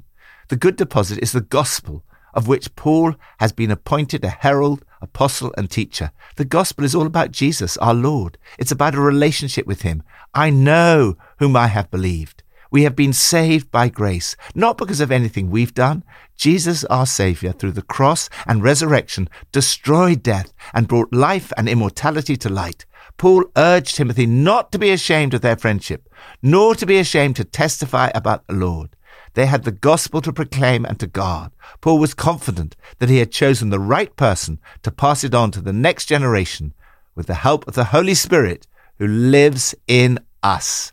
The 0.50 0.56
good 0.56 0.76
deposit 0.76 1.20
is 1.22 1.32
the 1.32 1.42
gospel, 1.42 2.04
of 2.34 2.48
which 2.48 2.76
Paul 2.76 3.14
has 3.40 3.52
been 3.52 3.70
appointed 3.70 4.26
a 4.26 4.30
herald, 4.30 4.84
apostle, 5.00 5.54
and 5.58 5.70
teacher. 5.70 6.12
The 6.38 6.46
gospel 6.46 6.84
is 6.84 6.96
all 6.96 7.06
about 7.06 7.32
Jesus, 7.32 7.78
our 7.78 7.94
Lord. 7.94 8.40
It's 8.58 8.72
about 8.72 8.96
a 8.96 9.02
relationship 9.02 9.68
with 9.68 9.84
Him. 9.84 10.02
I 10.34 10.50
know 10.50 11.18
whom 11.38 11.56
I 11.56 11.68
have 11.68 11.92
believed. 11.92 12.42
We 12.72 12.84
have 12.84 12.96
been 12.96 13.14
saved 13.14 13.70
by 13.70 13.90
grace, 13.90 14.36
not 14.56 14.78
because 14.78 15.02
of 15.02 15.12
anything 15.12 15.50
we've 15.50 15.74
done. 15.74 16.04
Jesus, 16.36 16.84
our 16.86 17.06
Saviour, 17.06 17.54
through 17.54 17.74
the 17.74 17.82
cross 17.82 18.28
and 18.48 18.64
resurrection, 18.64 19.30
destroyed 19.52 20.24
death 20.24 20.52
and 20.74 20.88
brought 20.88 21.14
life 21.14 21.52
and 21.58 21.70
immortality 21.70 22.38
to 22.38 22.50
light. 22.50 22.86
Paul 23.22 23.44
urged 23.56 23.98
Timothy 23.98 24.26
not 24.26 24.72
to 24.72 24.80
be 24.80 24.90
ashamed 24.90 25.36
of 25.36 25.42
their 25.42 25.56
friendship, 25.56 26.10
nor 26.42 26.74
to 26.74 26.88
be 26.88 26.98
ashamed 26.98 27.36
to 27.36 27.44
testify 27.44 28.10
about 28.16 28.48
the 28.48 28.56
Lord. 28.56 28.96
They 29.36 29.46
had 29.46 29.64
the 29.64 29.72
gospel 29.72 30.22
to 30.22 30.34
proclaim 30.34 30.86
and 30.86 31.00
to 31.00 31.06
guard. 31.06 31.52
Paul 31.82 32.00
was 32.00 32.16
confident 32.16 32.76
that 32.98 33.10
he 33.10 33.20
had 33.20 33.32
chosen 33.32 33.70
the 33.70 33.80
right 33.80 34.16
person 34.16 34.60
to 34.82 34.90
pass 34.90 35.24
it 35.24 35.36
on 35.36 35.52
to 35.52 35.62
the 35.62 35.72
next 35.72 36.08
generation 36.08 36.74
with 37.14 37.28
the 37.28 37.36
help 37.36 37.68
of 37.68 37.76
the 37.76 37.94
Holy 37.94 38.16
Spirit 38.16 38.66
who 38.98 39.06
lives 39.06 39.76
in 39.88 40.18
us. 40.42 40.92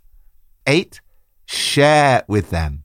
8. 0.67 1.01
Share 1.47 2.25
with 2.29 2.51
them. 2.51 2.85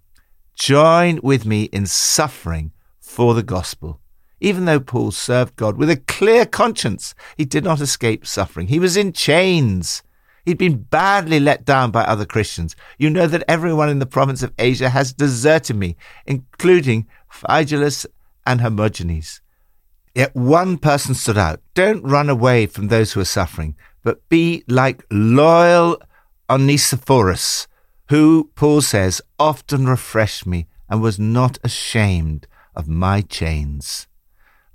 Join 0.55 1.19
with 1.21 1.45
me 1.45 1.63
in 1.63 1.85
suffering 1.85 2.71
for 3.01 3.33
the 3.33 3.43
gospel. 3.43 3.99
Even 4.43 4.65
though 4.65 4.81
Paul 4.81 5.11
served 5.11 5.55
God 5.55 5.77
with 5.77 5.89
a 5.89 5.95
clear 5.95 6.45
conscience, 6.45 7.15
he 7.37 7.45
did 7.45 7.63
not 7.63 7.79
escape 7.79 8.27
suffering. 8.27 8.67
He 8.67 8.77
was 8.77 8.97
in 8.97 9.13
chains. 9.13 10.03
He'd 10.45 10.57
been 10.57 10.83
badly 10.83 11.39
let 11.39 11.63
down 11.63 11.91
by 11.91 12.03
other 12.03 12.25
Christians. 12.25 12.75
You 12.97 13.09
know 13.09 13.25
that 13.25 13.45
everyone 13.47 13.87
in 13.87 13.99
the 13.99 14.05
province 14.05 14.43
of 14.43 14.51
Asia 14.59 14.89
has 14.89 15.13
deserted 15.13 15.77
me, 15.77 15.95
including 16.25 17.07
Phygelus 17.31 18.05
and 18.45 18.59
Hermogenes. 18.59 19.39
Yet 20.13 20.35
one 20.35 20.77
person 20.77 21.15
stood 21.15 21.37
out. 21.37 21.61
Don't 21.73 22.03
run 22.03 22.29
away 22.29 22.65
from 22.65 22.89
those 22.89 23.13
who 23.13 23.21
are 23.21 23.25
suffering, 23.25 23.77
but 24.03 24.27
be 24.27 24.65
like 24.67 25.05
loyal 25.09 26.01
Onesiphorus, 26.49 27.69
who, 28.09 28.51
Paul 28.55 28.81
says, 28.81 29.21
often 29.39 29.85
refreshed 29.87 30.45
me 30.45 30.67
and 30.89 31.01
was 31.01 31.17
not 31.17 31.59
ashamed 31.63 32.45
of 32.75 32.89
my 32.89 33.21
chains. 33.21 34.07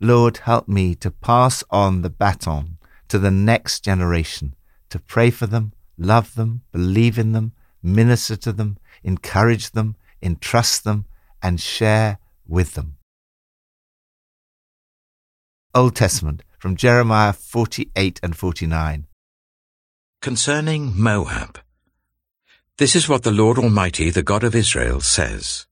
Lord, 0.00 0.38
help 0.38 0.68
me 0.68 0.94
to 0.96 1.10
pass 1.10 1.64
on 1.70 2.02
the 2.02 2.10
baton 2.10 2.78
to 3.08 3.18
the 3.18 3.30
next 3.30 3.84
generation 3.84 4.54
to 4.90 4.98
pray 4.98 5.30
for 5.30 5.46
them, 5.46 5.72
love 5.96 6.34
them, 6.34 6.62
believe 6.72 7.18
in 7.18 7.32
them, 7.32 7.52
minister 7.82 8.36
to 8.36 8.52
them, 8.52 8.78
encourage 9.02 9.72
them, 9.72 9.96
entrust 10.22 10.84
them, 10.84 11.04
and 11.42 11.60
share 11.60 12.18
with 12.46 12.74
them. 12.74 12.96
Old 15.74 15.94
Testament 15.94 16.42
from 16.58 16.76
Jeremiah 16.76 17.32
48 17.32 18.20
and 18.22 18.36
49. 18.36 19.06
Concerning 20.20 21.00
Moab, 21.00 21.60
this 22.78 22.96
is 22.96 23.08
what 23.08 23.22
the 23.22 23.32
Lord 23.32 23.58
Almighty, 23.58 24.10
the 24.10 24.22
God 24.22 24.44
of 24.44 24.54
Israel, 24.54 25.00
says. 25.00 25.66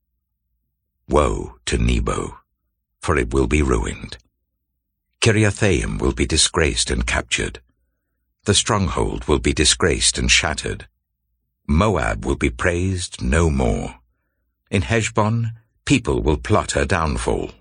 Woe 1.09 1.57
to 1.65 1.77
Nebo, 1.77 2.39
for 3.07 3.17
it 3.17 3.33
will 3.33 3.47
be 3.47 3.61
ruined. 3.61 4.17
Kiriathaim 5.21 5.97
will 5.97 6.11
be 6.11 6.25
disgraced 6.25 6.91
and 6.91 7.07
captured. 7.07 7.61
The 8.43 8.53
stronghold 8.53 9.29
will 9.29 9.39
be 9.39 9.53
disgraced 9.53 10.17
and 10.17 10.29
shattered. 10.29 10.89
Moab 11.65 12.25
will 12.25 12.35
be 12.35 12.49
praised 12.49 13.21
no 13.21 13.49
more. 13.49 13.95
In 14.69 14.81
Heshbon, 14.81 15.53
people 15.85 16.21
will 16.21 16.35
plot 16.35 16.71
her 16.71 16.83
downfall. 16.83 17.51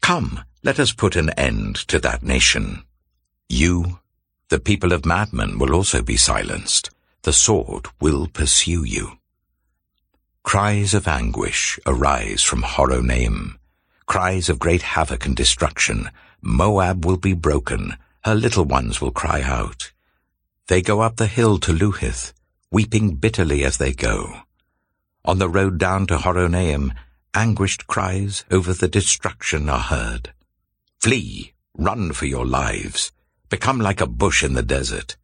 Come, 0.00 0.44
let 0.62 0.78
us 0.78 0.92
put 0.92 1.16
an 1.16 1.30
end 1.30 1.74
to 1.88 1.98
that 1.98 2.22
nation. 2.22 2.84
You, 3.48 3.98
the 4.48 4.60
people 4.60 4.92
of 4.92 5.04
Madmen, 5.04 5.58
will 5.58 5.74
also 5.74 6.02
be 6.02 6.16
silenced. 6.16 6.90
The 7.22 7.32
sword 7.32 7.88
will 8.00 8.28
pursue 8.28 8.84
you. 8.84 9.18
Cries 10.44 10.94
of 10.94 11.08
anguish 11.08 11.80
arise 11.84 12.44
from 12.44 12.62
Horonaim. 12.62 13.58
Cries 14.06 14.48
of 14.48 14.58
great 14.58 14.82
havoc 14.82 15.24
and 15.24 15.34
destruction. 15.34 16.10
Moab 16.42 17.04
will 17.04 17.16
be 17.16 17.32
broken. 17.32 17.96
Her 18.24 18.34
little 18.34 18.64
ones 18.64 19.00
will 19.00 19.10
cry 19.10 19.42
out. 19.42 19.92
They 20.68 20.82
go 20.82 21.00
up 21.00 21.16
the 21.16 21.26
hill 21.26 21.58
to 21.60 21.72
Luhith, 21.72 22.32
weeping 22.70 23.16
bitterly 23.16 23.64
as 23.64 23.78
they 23.78 23.92
go. 23.92 24.40
On 25.24 25.38
the 25.38 25.48
road 25.48 25.78
down 25.78 26.06
to 26.08 26.18
Horonaim, 26.18 26.92
anguished 27.34 27.86
cries 27.86 28.44
over 28.50 28.72
the 28.72 28.88
destruction 28.88 29.68
are 29.68 29.80
heard. 29.80 30.32
Flee, 31.00 31.54
run 31.76 32.12
for 32.12 32.26
your 32.26 32.46
lives, 32.46 33.10
become 33.48 33.78
like 33.78 34.00
a 34.00 34.06
bush 34.06 34.42
in 34.42 34.54
the 34.54 34.62
desert. 34.62 35.16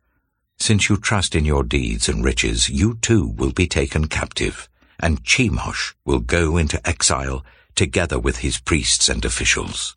Since 0.59 0.89
you 0.89 0.97
trust 0.97 1.35
in 1.35 1.45
your 1.45 1.63
deeds 1.63 2.09
and 2.09 2.25
riches, 2.25 2.69
you 2.69 2.99
too 3.01 3.29
will 3.29 3.53
be 3.53 3.67
taken 3.67 4.09
captive, 4.09 4.69
and 4.99 5.25
Chemosh 5.25 5.95
will 6.05 6.21
go 6.21 6.57
into 6.57 6.87
exile 6.87 7.45
together 7.75 8.19
with 8.19 8.39
his 8.39 8.59
priests 8.59 9.09
and 9.09 9.25
officials. 9.25 9.95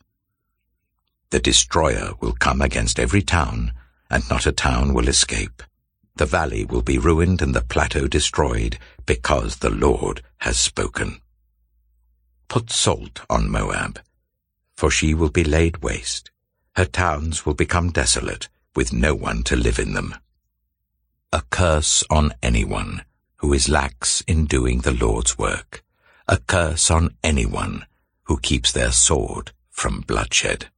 The 1.30 1.40
destroyer 1.40 2.12
will 2.20 2.32
come 2.32 2.62
against 2.62 2.98
every 2.98 3.22
town, 3.22 3.72
and 4.10 4.22
not 4.30 4.46
a 4.46 4.52
town 4.52 4.94
will 4.94 5.08
escape. 5.08 5.62
The 6.16 6.26
valley 6.26 6.64
will 6.64 6.82
be 6.82 6.98
ruined 6.98 7.42
and 7.42 7.54
the 7.54 7.60
plateau 7.60 8.06
destroyed, 8.06 8.78
because 9.04 9.56
the 9.56 9.70
Lord 9.70 10.22
has 10.38 10.58
spoken. 10.58 11.20
Put 12.48 12.70
salt 12.70 13.22
on 13.28 13.50
Moab, 13.50 14.00
for 14.76 14.90
she 14.90 15.14
will 15.14 15.30
be 15.30 15.44
laid 15.44 15.82
waste. 15.82 16.30
Her 16.76 16.84
towns 16.84 17.44
will 17.44 17.54
become 17.54 17.90
desolate, 17.90 18.48
with 18.76 18.92
no 18.92 19.14
one 19.14 19.42
to 19.44 19.56
live 19.56 19.78
in 19.78 19.94
them. 19.94 20.14
A 21.32 21.42
curse 21.50 22.04
on 22.10 22.34
anyone 22.42 23.04
who 23.36 23.52
is 23.52 23.68
lax 23.68 24.22
in 24.22 24.46
doing 24.46 24.80
the 24.80 24.94
Lord's 24.94 25.36
work. 25.36 25.83
A 26.26 26.38
curse 26.38 26.90
on 26.90 27.14
anyone 27.22 27.84
who 28.24 28.38
keeps 28.38 28.72
their 28.72 28.92
sword 28.92 29.52
from 29.70 30.00
bloodshed. 30.00 30.70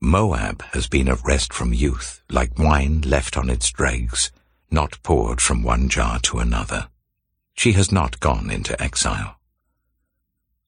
Moab 0.00 0.62
has 0.72 0.88
been 0.88 1.08
at 1.08 1.22
rest 1.22 1.52
from 1.52 1.74
youth, 1.74 2.22
like 2.30 2.58
wine 2.58 3.02
left 3.02 3.36
on 3.36 3.50
its 3.50 3.70
dregs, 3.70 4.32
not 4.70 5.02
poured 5.02 5.40
from 5.40 5.62
one 5.62 5.90
jar 5.90 6.18
to 6.20 6.38
another. 6.38 6.88
She 7.54 7.72
has 7.72 7.92
not 7.92 8.20
gone 8.20 8.50
into 8.50 8.80
exile. 8.82 9.38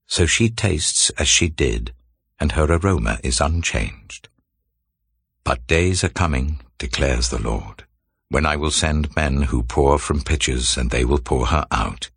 So 0.06 0.26
she 0.26 0.50
tastes 0.50 1.08
as 1.10 1.28
she 1.28 1.48
did, 1.48 1.94
and 2.38 2.52
her 2.52 2.64
aroma 2.64 3.18
is 3.22 3.40
unchanged. 3.40 4.28
But 5.42 5.66
days 5.66 6.04
are 6.04 6.10
coming, 6.10 6.60
declares 6.76 7.30
the 7.30 7.40
Lord, 7.40 7.84
when 8.30 8.46
I 8.46 8.56
will 8.56 8.70
send 8.70 9.14
men 9.16 9.42
who 9.42 9.64
pour 9.64 9.98
from 9.98 10.22
pitchers, 10.22 10.76
and 10.76 10.90
they 10.90 11.04
will 11.04 11.18
pour 11.18 11.46
her 11.46 11.66
out. 11.70 12.10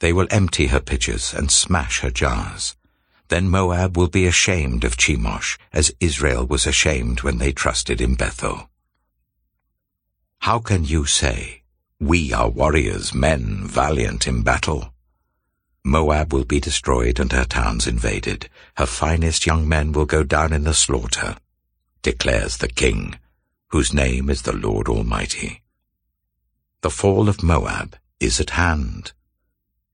They 0.00 0.12
will 0.12 0.26
empty 0.30 0.68
her 0.68 0.80
pitchers 0.80 1.34
and 1.34 1.50
smash 1.50 2.00
her 2.00 2.10
jars. 2.10 2.74
Then 3.28 3.48
Moab 3.48 3.96
will 3.96 4.08
be 4.08 4.26
ashamed 4.26 4.84
of 4.84 4.96
Chemosh, 4.96 5.58
as 5.72 5.94
Israel 6.00 6.46
was 6.46 6.66
ashamed 6.66 7.22
when 7.22 7.38
they 7.38 7.52
trusted 7.52 8.00
in 8.00 8.14
Bethel. 8.14 8.68
How 10.40 10.58
can 10.58 10.84
you 10.84 11.04
say, 11.04 11.62
We 12.00 12.32
are 12.32 12.48
warriors, 12.48 13.14
men 13.14 13.66
valiant 13.66 14.26
in 14.26 14.42
battle? 14.42 14.92
Moab 15.84 16.32
will 16.32 16.44
be 16.44 16.58
destroyed 16.58 17.20
and 17.20 17.32
her 17.32 17.44
towns 17.44 17.86
invaded. 17.86 18.48
Her 18.76 18.86
finest 18.86 19.46
young 19.46 19.68
men 19.68 19.92
will 19.92 20.06
go 20.06 20.24
down 20.24 20.52
in 20.52 20.64
the 20.64 20.74
slaughter, 20.74 21.36
declares 22.02 22.56
the 22.56 22.68
King, 22.68 23.16
whose 23.72 23.94
name 23.94 24.28
is 24.28 24.42
the 24.42 24.54
Lord 24.54 24.86
Almighty. 24.86 25.62
The 26.82 26.90
fall 26.90 27.26
of 27.28 27.42
Moab 27.42 27.96
is 28.20 28.38
at 28.38 28.50
hand. 28.50 29.12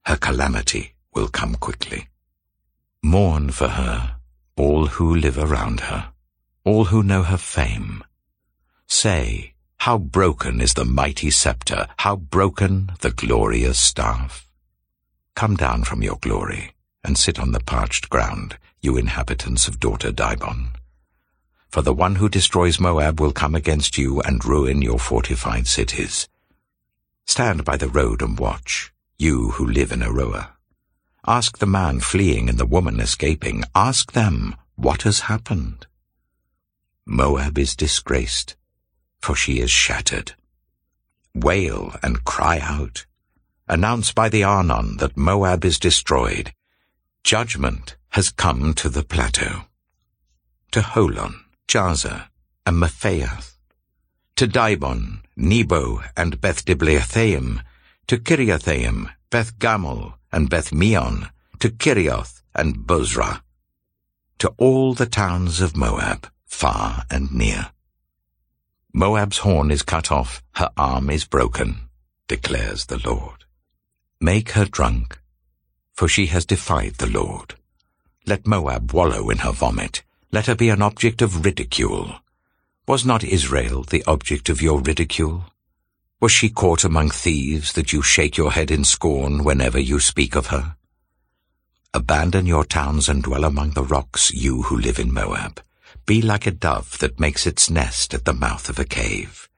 Her 0.05 0.17
calamity 0.17 0.95
will 1.15 1.29
come 1.29 1.55
quickly. 1.55 2.09
Mourn 3.05 3.53
for 3.53 3.69
her, 3.69 4.17
all 4.57 4.87
who 4.87 5.15
live 5.15 5.39
around 5.39 5.81
her, 5.81 6.13
all 6.65 6.87
who 6.87 7.05
know 7.05 7.23
her 7.23 7.37
fame. 7.37 8.03
Say, 8.89 9.55
how 9.79 9.97
broken 9.97 10.61
is 10.61 10.75
the 10.75 10.85
mighty 10.85 11.31
scepter, 11.31 11.87
how 11.99 12.17
broken 12.17 12.91
the 13.01 13.11
glorious 13.11 13.79
staff. 13.79 14.49
Come 15.37 15.55
down 15.55 15.85
from 15.85 16.03
your 16.03 16.17
glory, 16.17 16.73
and 17.05 17.17
sit 17.17 17.39
on 17.39 17.53
the 17.53 17.61
parched 17.61 18.11
ground, 18.11 18.59
you 18.83 18.97
inhabitants 18.97 19.69
of 19.69 19.79
daughter 19.79 20.11
Dibon. 20.11 20.71
For 21.71 21.83
the 21.83 21.93
one 21.93 22.17
who 22.17 22.29
destroys 22.29 22.81
Moab 22.81 23.21
will 23.21 23.33
come 23.33 23.55
against 23.55 23.99
you 23.99 24.21
and 24.23 24.45
ruin 24.45 24.81
your 24.81 24.99
fortified 24.99 25.67
cities. 25.67 26.29
Stand 27.27 27.65
by 27.65 27.77
the 27.77 27.89
road 27.89 28.23
and 28.23 28.39
watch, 28.39 28.93
you 29.19 29.51
who 29.51 29.67
live 29.67 29.93
in 29.93 30.01
Aroer. 30.01 30.49
Ask 31.27 31.59
the 31.59 31.67
man 31.67 32.01
fleeing 32.01 32.49
and 32.49 32.57
the 32.57 32.65
woman 32.65 33.01
escaping. 33.01 33.65
Ask 33.75 34.13
them 34.13 34.55
what 34.77 35.03
has 35.03 35.21
happened. 35.21 35.87
Moab 37.05 37.59
is 37.59 37.77
disgraced, 37.77 38.57
for 39.21 39.35
she 39.35 39.61
is 39.61 39.71
shattered. 39.71 40.33
Wail 41.35 41.97
and 42.03 42.25
cry 42.25 42.61
out. 42.61 43.05
Announce 43.69 44.13
by 44.13 44.31
the 44.31 44.43
Arnon 44.43 44.97
that 44.97 45.19
Moab 45.19 45.67
is 45.67 45.79
destroyed. 45.79 46.55
Judgment 47.23 47.97
has 48.11 48.31
come 48.31 48.73
to 48.75 48.89
the 48.89 49.05
plateau. 49.05 49.65
To 50.71 50.81
Holon, 50.81 51.45
Jazer, 51.69 52.29
and 52.67 52.83
Mephaath. 52.83 53.57
To 54.37 54.49
Dibon, 54.49 55.21
Nebo, 55.37 56.03
and 56.17 56.41
Beth 56.41 56.65
Diblathaim. 56.65 57.61
To 58.09 58.17
Kiriathaim, 58.17 59.11
Beth 59.31 59.59
Gamul, 59.59 60.15
and 60.33 60.49
Beth 60.49 60.73
Meon, 60.73 61.29
to 61.59 61.71
Kerioth 61.71 62.43
and 62.55 62.87
Bozrah, 62.87 63.43
to 64.39 64.55
all 64.57 64.95
the 64.95 65.07
towns 65.07 65.61
of 65.61 65.77
Moab, 65.77 66.29
far 66.47 67.05
and 67.11 67.33
near. 67.33 67.71
Moab's 68.93 69.39
horn 69.39 69.71
is 69.71 69.83
cut 69.83 70.11
off, 70.11 70.43
her 70.55 70.71
arm 70.77 71.11
is 71.11 71.25
broken, 71.25 71.89
declares 72.27 72.87
the 72.87 73.01
Lord. 73.05 73.45
Make 74.21 74.53
her 74.53 74.65
drunk, 74.65 75.21
for 75.93 76.09
she 76.09 76.27
has 76.27 76.47
defied 76.47 76.95
the 76.95 77.07
Lord. 77.07 77.55
Let 78.27 78.47
Moab 78.47 78.93
wallow 78.93 79.31
in 79.31 79.39
her 79.39 79.53
vomit. 79.53 80.03
Let 80.31 80.45
her 80.45 80.55
be 80.55 80.69
an 80.69 80.83
object 80.83 81.23
of 81.23 81.47
ridicule. 81.47 82.21
Was 82.87 83.03
not 83.03 83.25
Israel 83.25 83.83
the 83.83 84.05
object 84.07 84.51
of 84.51 84.61
your 84.61 84.79
ridicule? 84.79 85.47
Was 86.21 86.33
she 86.33 86.51
caught 86.51 86.85
among 86.85 87.09
thieves 87.09 87.73
that 87.73 87.95
you 87.95 88.03
shake 88.03 88.37
your 88.37 88.53
head 88.53 88.71
in 88.71 88.85
scorn 88.85 89.43
whenever 89.43 89.81
you 89.81 90.01
speak 90.01 90.37
of 90.37 90.49
her? 90.49 90.77
Abandon 91.95 92.45
your 92.45 92.67
towns 92.67 93.09
and 93.09 93.23
dwell 93.23 93.45
among 93.45 93.71
the 93.71 93.83
rocks, 93.83 94.31
you 94.31 94.65
who 94.65 94.77
live 94.77 94.99
in 94.99 95.15
Moab. 95.15 95.63
Be 96.05 96.21
like 96.21 96.47
a 96.47 96.51
dove 96.51 96.99
that 96.99 97.19
makes 97.19 97.47
its 97.47 97.71
nest 97.71 98.13
at 98.13 98.27
the 98.27 98.35
mouth 98.35 98.69
of 98.69 98.79
a 98.79 98.85
cave. 98.85 99.49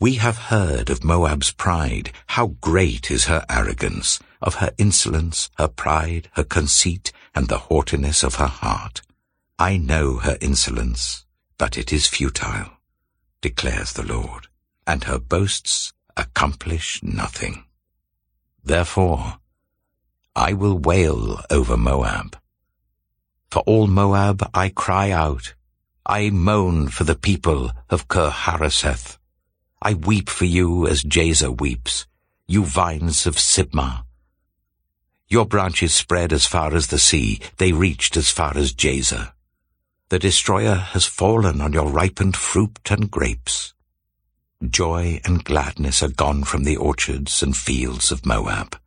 We 0.00 0.14
have 0.14 0.50
heard 0.50 0.90
of 0.90 1.04
Moab's 1.04 1.52
pride, 1.52 2.10
how 2.26 2.56
great 2.60 3.12
is 3.12 3.26
her 3.26 3.44
arrogance, 3.48 4.18
of 4.42 4.56
her 4.56 4.72
insolence, 4.76 5.50
her 5.56 5.68
pride, 5.68 6.30
her 6.32 6.42
conceit, 6.42 7.12
and 7.32 7.46
the 7.46 7.58
haughtiness 7.70 8.24
of 8.24 8.34
her 8.36 8.48
heart. 8.48 9.02
I 9.58 9.76
know 9.76 10.16
her 10.16 10.36
insolence, 10.40 11.24
but 11.58 11.78
it 11.78 11.92
is 11.92 12.08
futile, 12.08 12.72
declares 13.40 13.92
the 13.92 14.02
Lord, 14.02 14.48
and 14.84 15.04
her 15.04 15.20
boasts 15.20 15.92
accomplish 16.16 17.00
nothing. 17.04 17.64
Therefore, 18.64 19.38
I 20.34 20.54
will 20.54 20.76
wail 20.76 21.40
over 21.50 21.76
Moab. 21.76 22.36
For 23.48 23.60
all 23.60 23.86
Moab 23.86 24.50
I 24.52 24.70
cry 24.70 25.12
out, 25.12 25.54
I 26.04 26.30
moan 26.30 26.88
for 26.88 27.04
the 27.04 27.14
people 27.14 27.70
of 27.88 28.08
Kir 28.08 28.30
Hareseth. 28.30 29.18
I 29.80 29.94
weep 29.94 30.28
for 30.28 30.46
you 30.46 30.88
as 30.88 31.04
Jazer 31.04 31.56
weeps, 31.60 32.08
you 32.48 32.64
vines 32.64 33.24
of 33.24 33.36
Sibmah. 33.36 34.04
Your 35.28 35.46
branches 35.46 35.94
spread 35.94 36.32
as 36.32 36.44
far 36.44 36.74
as 36.74 36.88
the 36.88 36.98
sea, 36.98 37.40
they 37.58 37.70
reached 37.70 38.16
as 38.16 38.30
far 38.30 38.56
as 38.56 38.74
Jazer. 38.74 39.30
The 40.10 40.18
destroyer 40.18 40.74
has 40.74 41.06
fallen 41.06 41.60
on 41.60 41.72
your 41.72 41.88
ripened 41.88 42.36
fruit 42.36 42.90
and 42.90 43.10
grapes. 43.10 43.72
Joy 44.62 45.20
and 45.24 45.44
gladness 45.44 46.02
are 46.02 46.08
gone 46.08 46.44
from 46.44 46.64
the 46.64 46.76
orchards 46.76 47.42
and 47.42 47.56
fields 47.56 48.12
of 48.12 48.26
Moab. 48.26 48.78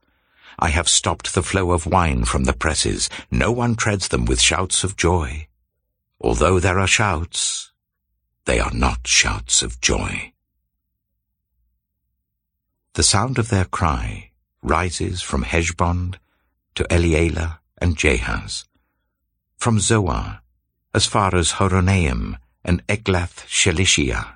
I 0.60 0.70
have 0.70 0.90
stopped 0.90 1.34
the 1.34 1.44
flow 1.44 1.72
of 1.72 1.86
wine 1.86 2.26
from 2.26 2.46
the 2.46 2.54
presses. 2.54 3.10
No 3.32 3.52
one 3.52 3.76
treads 3.76 4.08
them 4.08 4.26
with 4.26 4.42
shouts 4.42 4.84
of 4.84 4.96
joy. 4.96 5.48
Although 6.22 6.60
there 6.60 6.80
are 6.80 6.88
shouts, 6.88 7.72
they 8.46 8.60
are 8.60 8.74
not 8.74 9.06
shouts 9.06 9.62
of 9.62 9.82
joy. 9.82 10.34
The 12.94 13.04
sound 13.04 13.38
of 13.38 13.50
their 13.50 13.66
cry 13.66 14.32
rises 14.64 15.22
from 15.22 15.44
Heshbon 15.44 16.16
to 16.76 16.92
Elealeh 16.92 17.60
and 17.80 17.96
Jahaz, 17.96 18.66
from 19.58 19.80
Zoar 19.80 20.42
as 20.98 21.06
far 21.06 21.36
as 21.36 21.54
Horonaim 21.60 22.38
and 22.66 22.86
Eglath 22.88 23.46
Shelishiyah, 23.46 24.34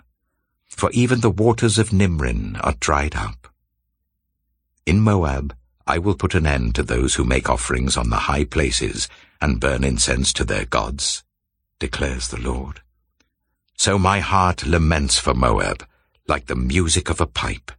for 0.68 0.92
even 0.92 1.22
the 1.22 1.38
waters 1.44 1.80
of 1.80 1.90
Nimrin 1.90 2.60
are 2.64 2.76
dried 2.80 3.16
up. 3.16 3.48
In 4.86 5.00
Moab 5.00 5.56
I 5.88 5.98
will 5.98 6.14
put 6.14 6.36
an 6.36 6.46
end 6.46 6.76
to 6.76 6.84
those 6.84 7.16
who 7.16 7.24
make 7.24 7.50
offerings 7.50 7.98
on 7.98 8.12
the 8.12 8.28
high 8.30 8.44
places 8.44 9.10
and 9.42 9.60
burn 9.60 9.84
incense 9.84 10.32
to 10.34 10.44
their 10.44 10.66
gods, 10.66 11.24
declares 11.80 12.28
the 12.28 12.40
Lord. 12.40 12.82
So 13.76 13.98
my 13.98 14.20
heart 14.20 14.64
laments 14.64 15.18
for 15.18 15.34
Moab, 15.34 15.84
like 16.28 16.46
the 16.46 16.56
music 16.56 17.10
of 17.10 17.20
a 17.20 17.26
pipe. 17.26 17.72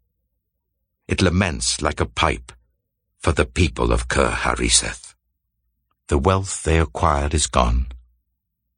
It 1.07 1.23
laments 1.23 1.81
like 1.81 2.01
a 2.01 2.12
pipe 2.23 2.51
for 3.21 3.31
the 3.31 3.47
people 3.47 3.93
of 3.93 4.09
Kir 4.09 4.31
Hareseth. 4.31 5.15
The 6.09 6.19
wealth 6.19 6.65
they 6.65 6.81
acquired 6.81 7.33
is 7.33 7.47
gone. 7.47 7.87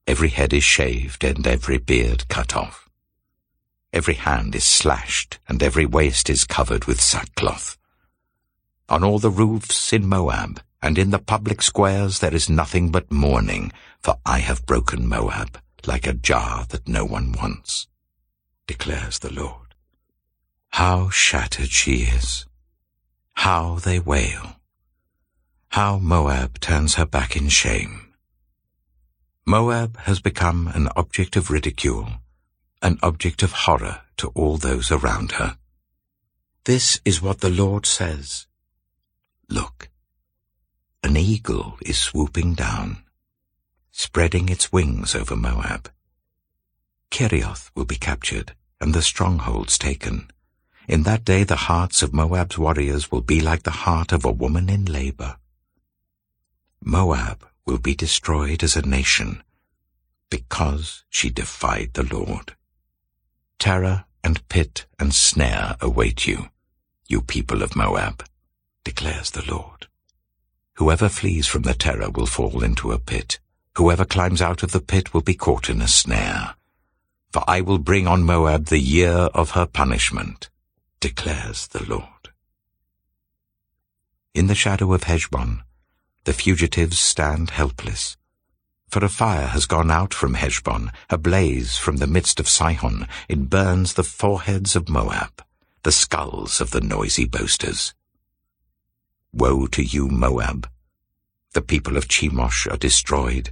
Every 0.06 0.28
head 0.28 0.52
is 0.52 0.64
shaved 0.64 1.24
and 1.24 1.46
every 1.46 1.78
beard 1.78 2.28
cut 2.28 2.54
off. 2.54 2.90
Every 3.92 4.14
hand 4.14 4.54
is 4.54 4.64
slashed 4.64 5.38
and 5.48 5.62
every 5.62 5.86
waist 5.86 6.28
is 6.28 6.44
covered 6.44 6.84
with 6.84 7.00
sackcloth. 7.00 7.78
On 8.88 9.02
all 9.02 9.18
the 9.18 9.30
roofs 9.30 9.92
in 9.92 10.06
Moab 10.06 10.60
and 10.82 10.98
in 10.98 11.10
the 11.10 11.18
public 11.18 11.62
squares 11.62 12.18
there 12.18 12.34
is 12.34 12.50
nothing 12.50 12.90
but 12.90 13.10
mourning, 13.10 13.72
for 14.02 14.16
I 14.26 14.40
have 14.40 14.66
broken 14.66 15.08
Moab 15.08 15.58
like 15.86 16.06
a 16.06 16.12
jar 16.12 16.66
that 16.68 16.86
no 16.86 17.06
one 17.06 17.32
wants, 17.32 17.88
declares 18.66 19.20
the 19.20 19.32
Lord. 19.32 19.74
How 20.70 21.08
shattered 21.08 21.70
she 21.70 22.02
is! 22.02 22.46
How 23.34 23.76
they 23.76 23.98
wail! 23.98 24.56
How 25.68 25.98
Moab 25.98 26.60
turns 26.60 26.96
her 26.96 27.06
back 27.06 27.36
in 27.36 27.48
shame! 27.48 28.03
Moab 29.46 29.98
has 29.98 30.20
become 30.20 30.68
an 30.68 30.88
object 30.96 31.36
of 31.36 31.50
ridicule, 31.50 32.08
an 32.80 32.98
object 33.02 33.42
of 33.42 33.52
horror 33.52 34.00
to 34.16 34.28
all 34.28 34.56
those 34.56 34.90
around 34.90 35.32
her. 35.32 35.58
This 36.64 36.98
is 37.04 37.20
what 37.20 37.40
the 37.40 37.50
Lord 37.50 37.84
says. 37.84 38.46
Look, 39.50 39.90
an 41.02 41.18
eagle 41.18 41.76
is 41.82 41.98
swooping 41.98 42.54
down, 42.54 43.04
spreading 43.92 44.48
its 44.48 44.72
wings 44.72 45.14
over 45.14 45.36
Moab. 45.36 45.90
Kerioth 47.10 47.70
will 47.74 47.84
be 47.84 47.96
captured 47.96 48.54
and 48.80 48.94
the 48.94 49.02
strongholds 49.02 49.76
taken. 49.76 50.30
In 50.88 51.02
that 51.02 51.22
day 51.22 51.44
the 51.44 51.68
hearts 51.68 52.02
of 52.02 52.14
Moab's 52.14 52.56
warriors 52.56 53.12
will 53.12 53.20
be 53.20 53.42
like 53.42 53.64
the 53.64 53.84
heart 53.84 54.10
of 54.10 54.24
a 54.24 54.32
woman 54.32 54.70
in 54.70 54.86
labor. 54.86 55.36
Moab 56.82 57.46
will 57.66 57.78
be 57.78 57.94
destroyed 57.94 58.62
as 58.62 58.76
a 58.76 58.86
nation 58.86 59.42
because 60.30 61.04
she 61.08 61.30
defied 61.30 61.90
the 61.94 62.02
Lord. 62.02 62.54
Terror 63.58 64.04
and 64.22 64.46
pit 64.48 64.86
and 64.98 65.14
snare 65.14 65.76
await 65.80 66.26
you, 66.26 66.48
you 67.06 67.20
people 67.20 67.62
of 67.62 67.76
Moab 67.76 68.24
declares 68.84 69.30
the 69.30 69.44
Lord. 69.50 69.86
Whoever 70.74 71.08
flees 71.08 71.46
from 71.46 71.62
the 71.62 71.74
terror 71.74 72.10
will 72.10 72.26
fall 72.26 72.62
into 72.62 72.92
a 72.92 72.98
pit. 72.98 73.38
Whoever 73.76 74.04
climbs 74.04 74.42
out 74.42 74.62
of 74.62 74.72
the 74.72 74.80
pit 74.80 75.14
will 75.14 75.22
be 75.22 75.34
caught 75.34 75.70
in 75.70 75.80
a 75.80 75.88
snare. 75.88 76.54
For 77.32 77.42
I 77.48 77.60
will 77.60 77.78
bring 77.78 78.06
on 78.06 78.22
Moab 78.22 78.66
the 78.66 78.78
year 78.78 79.28
of 79.34 79.52
her 79.52 79.66
punishment, 79.66 80.48
declares 81.00 81.68
the 81.68 81.84
Lord. 81.84 82.30
In 84.34 84.46
the 84.48 84.54
shadow 84.54 84.92
of 84.92 85.04
Heshbon, 85.04 85.62
the 86.24 86.32
fugitives 86.32 86.98
stand 86.98 87.50
helpless. 87.50 88.16
For 88.88 89.04
a 89.04 89.08
fire 89.08 89.48
has 89.48 89.66
gone 89.66 89.90
out 89.90 90.14
from 90.14 90.34
Heshbon, 90.34 90.90
a 91.10 91.18
blaze 91.18 91.76
from 91.76 91.96
the 91.96 92.06
midst 92.06 92.38
of 92.40 92.48
Sihon. 92.48 93.08
It 93.28 93.50
burns 93.50 93.94
the 93.94 94.04
foreheads 94.04 94.76
of 94.76 94.88
Moab, 94.88 95.42
the 95.82 95.92
skulls 95.92 96.60
of 96.60 96.70
the 96.70 96.80
noisy 96.80 97.24
boasters. 97.24 97.92
Woe 99.32 99.66
to 99.66 99.82
you, 99.82 100.08
Moab! 100.08 100.68
The 101.54 101.60
people 101.60 101.96
of 101.96 102.08
Chemosh 102.08 102.72
are 102.72 102.76
destroyed. 102.76 103.50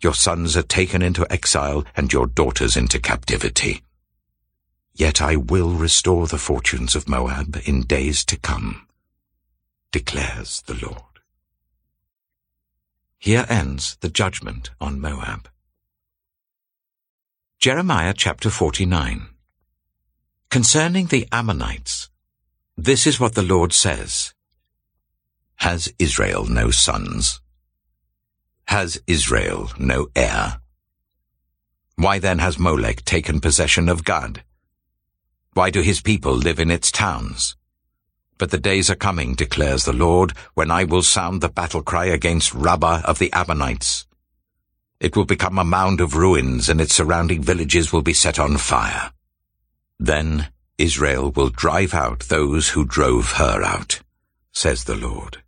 Your 0.00 0.14
sons 0.14 0.56
are 0.56 0.62
taken 0.62 1.02
into 1.02 1.30
exile 1.32 1.84
and 1.96 2.12
your 2.12 2.26
daughters 2.26 2.76
into 2.76 3.00
captivity. 3.00 3.82
Yet 4.94 5.22
I 5.22 5.36
will 5.36 5.70
restore 5.70 6.26
the 6.26 6.38
fortunes 6.38 6.94
of 6.94 7.08
Moab 7.08 7.60
in 7.64 7.82
days 7.82 8.24
to 8.26 8.36
come, 8.36 8.86
declares 9.92 10.62
the 10.66 10.74
Lord. 10.74 11.07
Here 13.20 13.46
ends 13.48 13.96
the 14.00 14.08
judgment 14.08 14.70
on 14.80 15.00
Moab. 15.00 15.48
Jeremiah 17.58 18.14
chapter 18.16 18.48
49 18.48 19.26
Concerning 20.50 21.06
the 21.06 21.26
Ammonites, 21.32 22.10
this 22.76 23.08
is 23.08 23.18
what 23.18 23.34
the 23.34 23.42
Lord 23.42 23.72
says. 23.72 24.32
Has 25.56 25.92
Israel 25.98 26.44
no 26.44 26.70
sons? 26.70 27.40
Has 28.68 29.02
Israel 29.08 29.72
no 29.80 30.06
heir? 30.14 30.60
Why 31.96 32.20
then 32.20 32.38
has 32.38 32.56
Molech 32.56 33.04
taken 33.04 33.40
possession 33.40 33.88
of 33.88 34.04
Gad? 34.04 34.44
Why 35.54 35.70
do 35.70 35.80
his 35.80 36.00
people 36.00 36.36
live 36.36 36.60
in 36.60 36.70
its 36.70 36.92
towns? 36.92 37.56
But 38.38 38.50
the 38.52 38.58
days 38.58 38.88
are 38.88 38.96
coming, 38.96 39.34
declares 39.34 39.84
the 39.84 39.92
Lord, 39.92 40.32
when 40.54 40.70
I 40.70 40.84
will 40.84 41.02
sound 41.02 41.40
the 41.40 41.48
battle 41.48 41.82
cry 41.82 42.06
against 42.06 42.54
Rabbah 42.54 43.02
of 43.04 43.18
the 43.18 43.32
Ammonites. 43.32 44.06
It 45.00 45.16
will 45.16 45.24
become 45.24 45.58
a 45.58 45.64
mound 45.64 46.00
of 46.00 46.16
ruins, 46.16 46.68
and 46.68 46.80
its 46.80 46.94
surrounding 46.94 47.42
villages 47.42 47.92
will 47.92 48.02
be 48.02 48.14
set 48.14 48.38
on 48.38 48.56
fire. 48.56 49.12
Then 49.98 50.48
Israel 50.78 51.32
will 51.32 51.50
drive 51.50 51.92
out 51.94 52.20
those 52.28 52.70
who 52.70 52.84
drove 52.84 53.32
her 53.32 53.62
out, 53.64 54.00
says 54.52 54.84
the 54.84 54.94
Lord. 54.94 55.42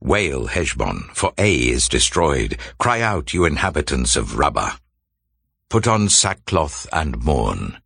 Wail, 0.00 0.46
Heshbon, 0.46 1.10
for 1.12 1.32
Ai 1.38 1.70
is 1.72 1.88
destroyed. 1.88 2.58
Cry 2.78 3.02
out, 3.02 3.34
you 3.34 3.44
inhabitants 3.44 4.16
of 4.16 4.38
Rabbah. 4.38 4.76
Put 5.68 5.86
on 5.86 6.08
sackcloth 6.08 6.86
and 6.92 7.22
mourn. 7.22 7.78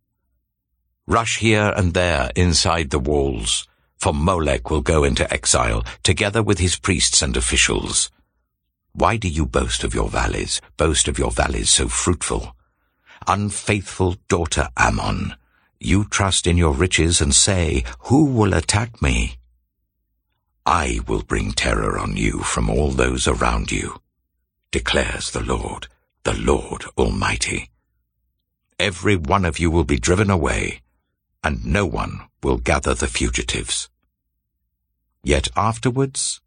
Rush 1.05 1.37
here 1.39 1.73
and 1.75 1.93
there 1.93 2.31
inside 2.35 2.89
the 2.89 2.99
walls. 2.99 3.66
For 3.97 4.13
Molech 4.13 4.69
will 4.69 4.81
go 4.81 5.03
into 5.03 5.31
exile, 5.33 5.83
together 6.03 6.43
with 6.43 6.59
his 6.59 6.77
priests 6.77 7.21
and 7.21 7.35
officials. 7.35 8.09
Why 8.93 9.17
do 9.17 9.27
you 9.27 9.45
boast 9.45 9.83
of 9.83 9.93
your 9.93 10.09
valleys, 10.09 10.61
boast 10.75 11.07
of 11.07 11.19
your 11.19 11.31
valleys 11.31 11.69
so 11.69 11.87
fruitful? 11.87 12.55
Unfaithful 13.27 14.15
daughter 14.27 14.69
Ammon, 14.77 15.35
you 15.79 16.05
trust 16.05 16.47
in 16.47 16.57
your 16.57 16.73
riches 16.73 17.21
and 17.21 17.33
say, 17.33 17.83
Who 18.05 18.25
will 18.25 18.53
attack 18.53 19.01
me? 19.01 19.37
I 20.65 20.99
will 21.07 21.23
bring 21.23 21.51
terror 21.51 21.97
on 21.97 22.17
you 22.17 22.39
from 22.39 22.69
all 22.69 22.91
those 22.91 23.27
around 23.27 23.71
you, 23.71 24.01
declares 24.71 25.31
the 25.31 25.43
Lord, 25.43 25.87
the 26.23 26.33
Lord 26.33 26.83
Almighty. 26.97 27.69
Every 28.79 29.15
one 29.15 29.45
of 29.45 29.59
you 29.59 29.71
will 29.71 29.85
be 29.85 29.99
driven 29.99 30.29
away, 30.29 30.81
and 31.43 31.65
no 31.65 31.85
one 31.85 32.21
will 32.47 32.57
gather 32.57 32.93
the 32.93 33.07
fugitives. 33.07 33.89
Yet 35.21 35.49
afterwards 35.57 36.39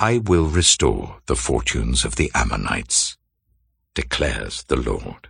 I 0.00 0.18
will 0.18 0.46
restore 0.46 1.20
the 1.26 1.36
fortunes 1.36 2.04
of 2.04 2.16
the 2.16 2.32
Ammonites, 2.34 3.16
declares 3.94 4.64
the 4.64 4.74
Lord. 4.74 5.28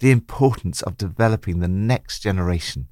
The 0.00 0.10
importance 0.10 0.82
of 0.82 0.98
developing 0.98 1.60
the 1.60 1.68
next 1.68 2.20
generation. 2.22 2.88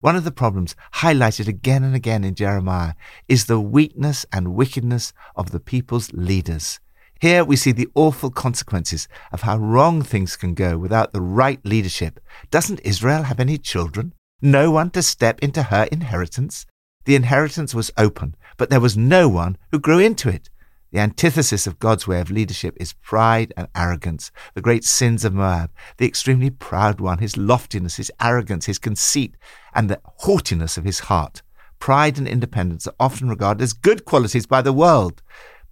One 0.00 0.16
of 0.16 0.24
the 0.24 0.38
problems 0.42 0.76
highlighted 0.96 1.48
again 1.48 1.82
and 1.82 1.94
again 1.94 2.24
in 2.24 2.34
Jeremiah 2.34 2.92
is 3.26 3.46
the 3.46 3.58
weakness 3.58 4.26
and 4.34 4.54
wickedness 4.54 5.14
of 5.34 5.50
the 5.50 5.60
people's 5.60 6.12
leaders. 6.12 6.78
Here 7.24 7.42
we 7.42 7.56
see 7.56 7.72
the 7.72 7.88
awful 7.94 8.30
consequences 8.30 9.08
of 9.32 9.40
how 9.40 9.56
wrong 9.56 10.02
things 10.02 10.36
can 10.36 10.52
go 10.52 10.76
without 10.76 11.14
the 11.14 11.22
right 11.22 11.58
leadership. 11.64 12.20
Doesn't 12.50 12.80
Israel 12.84 13.22
have 13.22 13.40
any 13.40 13.56
children? 13.56 14.12
No 14.42 14.70
one 14.70 14.90
to 14.90 15.02
step 15.02 15.42
into 15.42 15.62
her 15.62 15.84
inheritance? 15.84 16.66
The 17.06 17.14
inheritance 17.14 17.74
was 17.74 17.90
open, 17.96 18.36
but 18.58 18.68
there 18.68 18.78
was 18.78 18.98
no 18.98 19.26
one 19.26 19.56
who 19.72 19.78
grew 19.78 20.00
into 20.00 20.28
it. 20.28 20.50
The 20.92 20.98
antithesis 20.98 21.66
of 21.66 21.78
God's 21.78 22.06
way 22.06 22.20
of 22.20 22.30
leadership 22.30 22.76
is 22.78 22.92
pride 22.92 23.54
and 23.56 23.68
arrogance, 23.74 24.30
the 24.52 24.60
great 24.60 24.84
sins 24.84 25.24
of 25.24 25.32
Moab, 25.32 25.70
the 25.96 26.06
extremely 26.06 26.50
proud 26.50 27.00
one, 27.00 27.20
his 27.20 27.38
loftiness, 27.38 27.96
his 27.96 28.12
arrogance, 28.20 28.66
his 28.66 28.78
conceit, 28.78 29.34
and 29.74 29.88
the 29.88 30.02
haughtiness 30.04 30.76
of 30.76 30.84
his 30.84 30.98
heart. 30.98 31.40
Pride 31.78 32.18
and 32.18 32.28
independence 32.28 32.86
are 32.86 32.94
often 33.00 33.30
regarded 33.30 33.62
as 33.62 33.72
good 33.72 34.04
qualities 34.04 34.44
by 34.44 34.60
the 34.60 34.74
world 34.74 35.22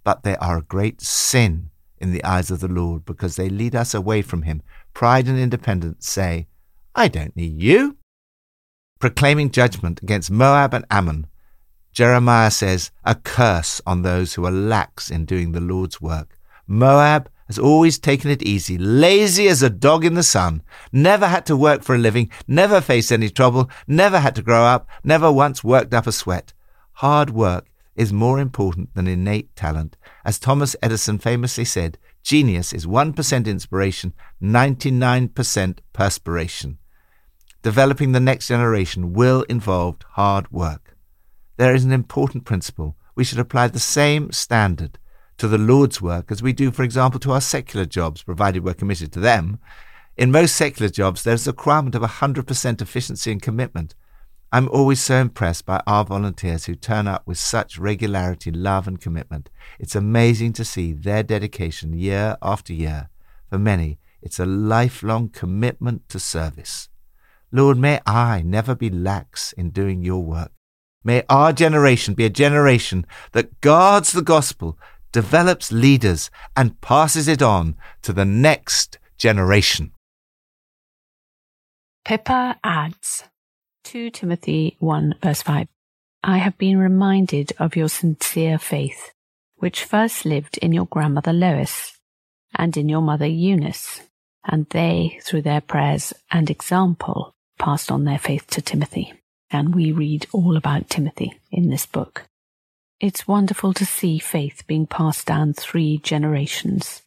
but 0.03 0.23
they 0.23 0.35
are 0.37 0.57
a 0.57 0.63
great 0.63 1.01
sin 1.01 1.69
in 1.97 2.11
the 2.11 2.23
eyes 2.23 2.51
of 2.51 2.59
the 2.59 2.67
Lord 2.67 3.05
because 3.05 3.35
they 3.35 3.49
lead 3.49 3.75
us 3.75 3.93
away 3.93 4.21
from 4.21 4.43
Him. 4.43 4.61
Pride 4.93 5.27
and 5.27 5.39
independence 5.39 6.07
say, 6.07 6.47
I 6.95 7.07
don't 7.07 7.35
need 7.35 7.61
you. 7.61 7.97
Proclaiming 8.99 9.51
judgment 9.51 10.01
against 10.01 10.31
Moab 10.31 10.73
and 10.73 10.85
Ammon, 10.91 11.27
Jeremiah 11.91 12.51
says, 12.51 12.91
A 13.03 13.15
curse 13.15 13.81
on 13.85 14.01
those 14.01 14.33
who 14.33 14.45
are 14.45 14.51
lax 14.51 15.09
in 15.09 15.25
doing 15.25 15.51
the 15.51 15.61
Lord's 15.61 16.01
work. 16.01 16.37
Moab 16.67 17.29
has 17.47 17.59
always 17.59 17.99
taken 17.99 18.31
it 18.31 18.41
easy, 18.41 18.77
lazy 18.77 19.47
as 19.47 19.61
a 19.61 19.69
dog 19.69 20.05
in 20.05 20.13
the 20.13 20.23
sun, 20.23 20.63
never 20.91 21.27
had 21.27 21.45
to 21.45 21.57
work 21.57 21.83
for 21.83 21.95
a 21.95 21.99
living, 21.99 22.29
never 22.47 22.81
faced 22.81 23.11
any 23.11 23.29
trouble, 23.29 23.69
never 23.87 24.19
had 24.19 24.35
to 24.35 24.41
grow 24.41 24.63
up, 24.63 24.87
never 25.03 25.31
once 25.31 25.63
worked 25.63 25.93
up 25.93 26.07
a 26.07 26.11
sweat. 26.11 26.53
Hard 26.93 27.29
work 27.29 27.67
is 27.95 28.13
more 28.13 28.39
important 28.39 28.93
than 28.95 29.07
innate 29.07 29.55
talent. 29.55 29.97
As 30.25 30.39
Thomas 30.39 30.75
Edison 30.81 31.19
famously 31.19 31.65
said, 31.65 31.97
genius 32.23 32.73
is 32.73 32.85
1% 32.85 33.47
inspiration, 33.47 34.13
99% 34.41 35.77
perspiration. 35.93 36.77
Developing 37.61 38.11
the 38.11 38.19
next 38.19 38.47
generation 38.47 39.13
will 39.13 39.43
involve 39.43 39.97
hard 40.11 40.51
work. 40.51 40.97
There 41.57 41.75
is 41.75 41.85
an 41.85 41.91
important 41.91 42.45
principle. 42.45 42.95
We 43.15 43.23
should 43.23 43.39
apply 43.39 43.67
the 43.67 43.79
same 43.79 44.31
standard 44.31 44.97
to 45.37 45.47
the 45.47 45.57
Lord's 45.57 46.01
work 46.01 46.31
as 46.31 46.41
we 46.41 46.53
do, 46.53 46.71
for 46.71 46.83
example, 46.83 47.19
to 47.21 47.31
our 47.31 47.41
secular 47.41 47.85
jobs, 47.85 48.23
provided 48.23 48.63
we're 48.63 48.73
committed 48.73 49.11
to 49.13 49.19
them. 49.19 49.59
In 50.17 50.31
most 50.31 50.55
secular 50.55 50.89
jobs, 50.89 51.23
there's 51.23 51.47
a 51.47 51.51
requirement 51.51 51.95
of 51.95 52.01
100% 52.01 52.81
efficiency 52.81 53.31
and 53.31 53.41
commitment. 53.41 53.95
I'm 54.53 54.69
always 54.69 55.01
so 55.01 55.15
impressed 55.15 55.65
by 55.65 55.81
our 55.87 56.05
volunteers 56.05 56.65
who 56.65 56.75
turn 56.75 57.07
up 57.07 57.25
with 57.25 57.39
such 57.39 57.79
regularity, 57.79 58.51
love, 58.51 58.87
and 58.87 59.01
commitment. 59.01 59.49
It's 59.79 59.95
amazing 59.95 60.53
to 60.53 60.63
see 60.63 60.93
their 60.93 61.23
dedication 61.23 61.93
year 61.93 62.37
after 62.39 62.71
year. 62.71 63.09
For 63.49 63.57
many, 63.57 63.97
it's 64.21 64.37
a 64.37 64.45
lifelong 64.45 65.29
commitment 65.29 66.07
to 66.09 66.19
service. 66.19 66.89
Lord, 67.51 67.79
may 67.79 67.99
I 68.05 68.43
never 68.43 68.75
be 68.75 68.91
lax 68.91 69.53
in 69.53 69.71
doing 69.71 70.03
your 70.03 70.23
work. 70.23 70.51
May 71.03 71.23
our 71.29 71.51
generation 71.51 72.13
be 72.13 72.25
a 72.25 72.29
generation 72.29 73.07
that 73.31 73.59
guards 73.59 74.11
the 74.11 74.21
gospel, 74.21 74.77
develops 75.11 75.71
leaders, 75.71 76.29
and 76.55 76.79
passes 76.79 77.27
it 77.27 77.41
on 77.41 77.75
to 78.03 78.13
the 78.13 78.23
next 78.23 78.99
generation. 79.17 79.93
Pippa 82.05 82.59
adds 82.63 83.23
2 83.83 84.11
Timothy 84.11 84.77
1 84.79 85.15
verse 85.21 85.41
5. 85.41 85.67
I 86.23 86.37
have 86.37 86.57
been 86.57 86.77
reminded 86.77 87.51
of 87.59 87.75
your 87.75 87.89
sincere 87.89 88.57
faith, 88.57 89.11
which 89.57 89.83
first 89.83 90.25
lived 90.25 90.57
in 90.59 90.71
your 90.71 90.85
grandmother 90.85 91.33
Lois 91.33 91.97
and 92.55 92.77
in 92.77 92.87
your 92.87 93.01
mother 93.01 93.25
Eunice, 93.25 94.01
and 94.45 94.65
they, 94.69 95.19
through 95.23 95.41
their 95.41 95.61
prayers 95.61 96.13
and 96.31 96.49
example, 96.49 97.33
passed 97.59 97.91
on 97.91 98.05
their 98.05 98.17
faith 98.17 98.47
to 98.47 98.61
Timothy. 98.61 99.13
And 99.51 99.75
we 99.75 99.91
read 99.91 100.27
all 100.31 100.55
about 100.55 100.89
Timothy 100.89 101.33
in 101.51 101.69
this 101.69 101.85
book. 101.85 102.23
It's 102.99 103.27
wonderful 103.27 103.73
to 103.73 103.85
see 103.85 104.17
faith 104.17 104.63
being 104.65 104.87
passed 104.87 105.27
down 105.27 105.53
three 105.53 105.97
generations. 105.97 107.01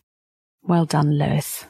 Well 0.63 0.85
done, 0.85 1.19
Lois. 1.19 1.65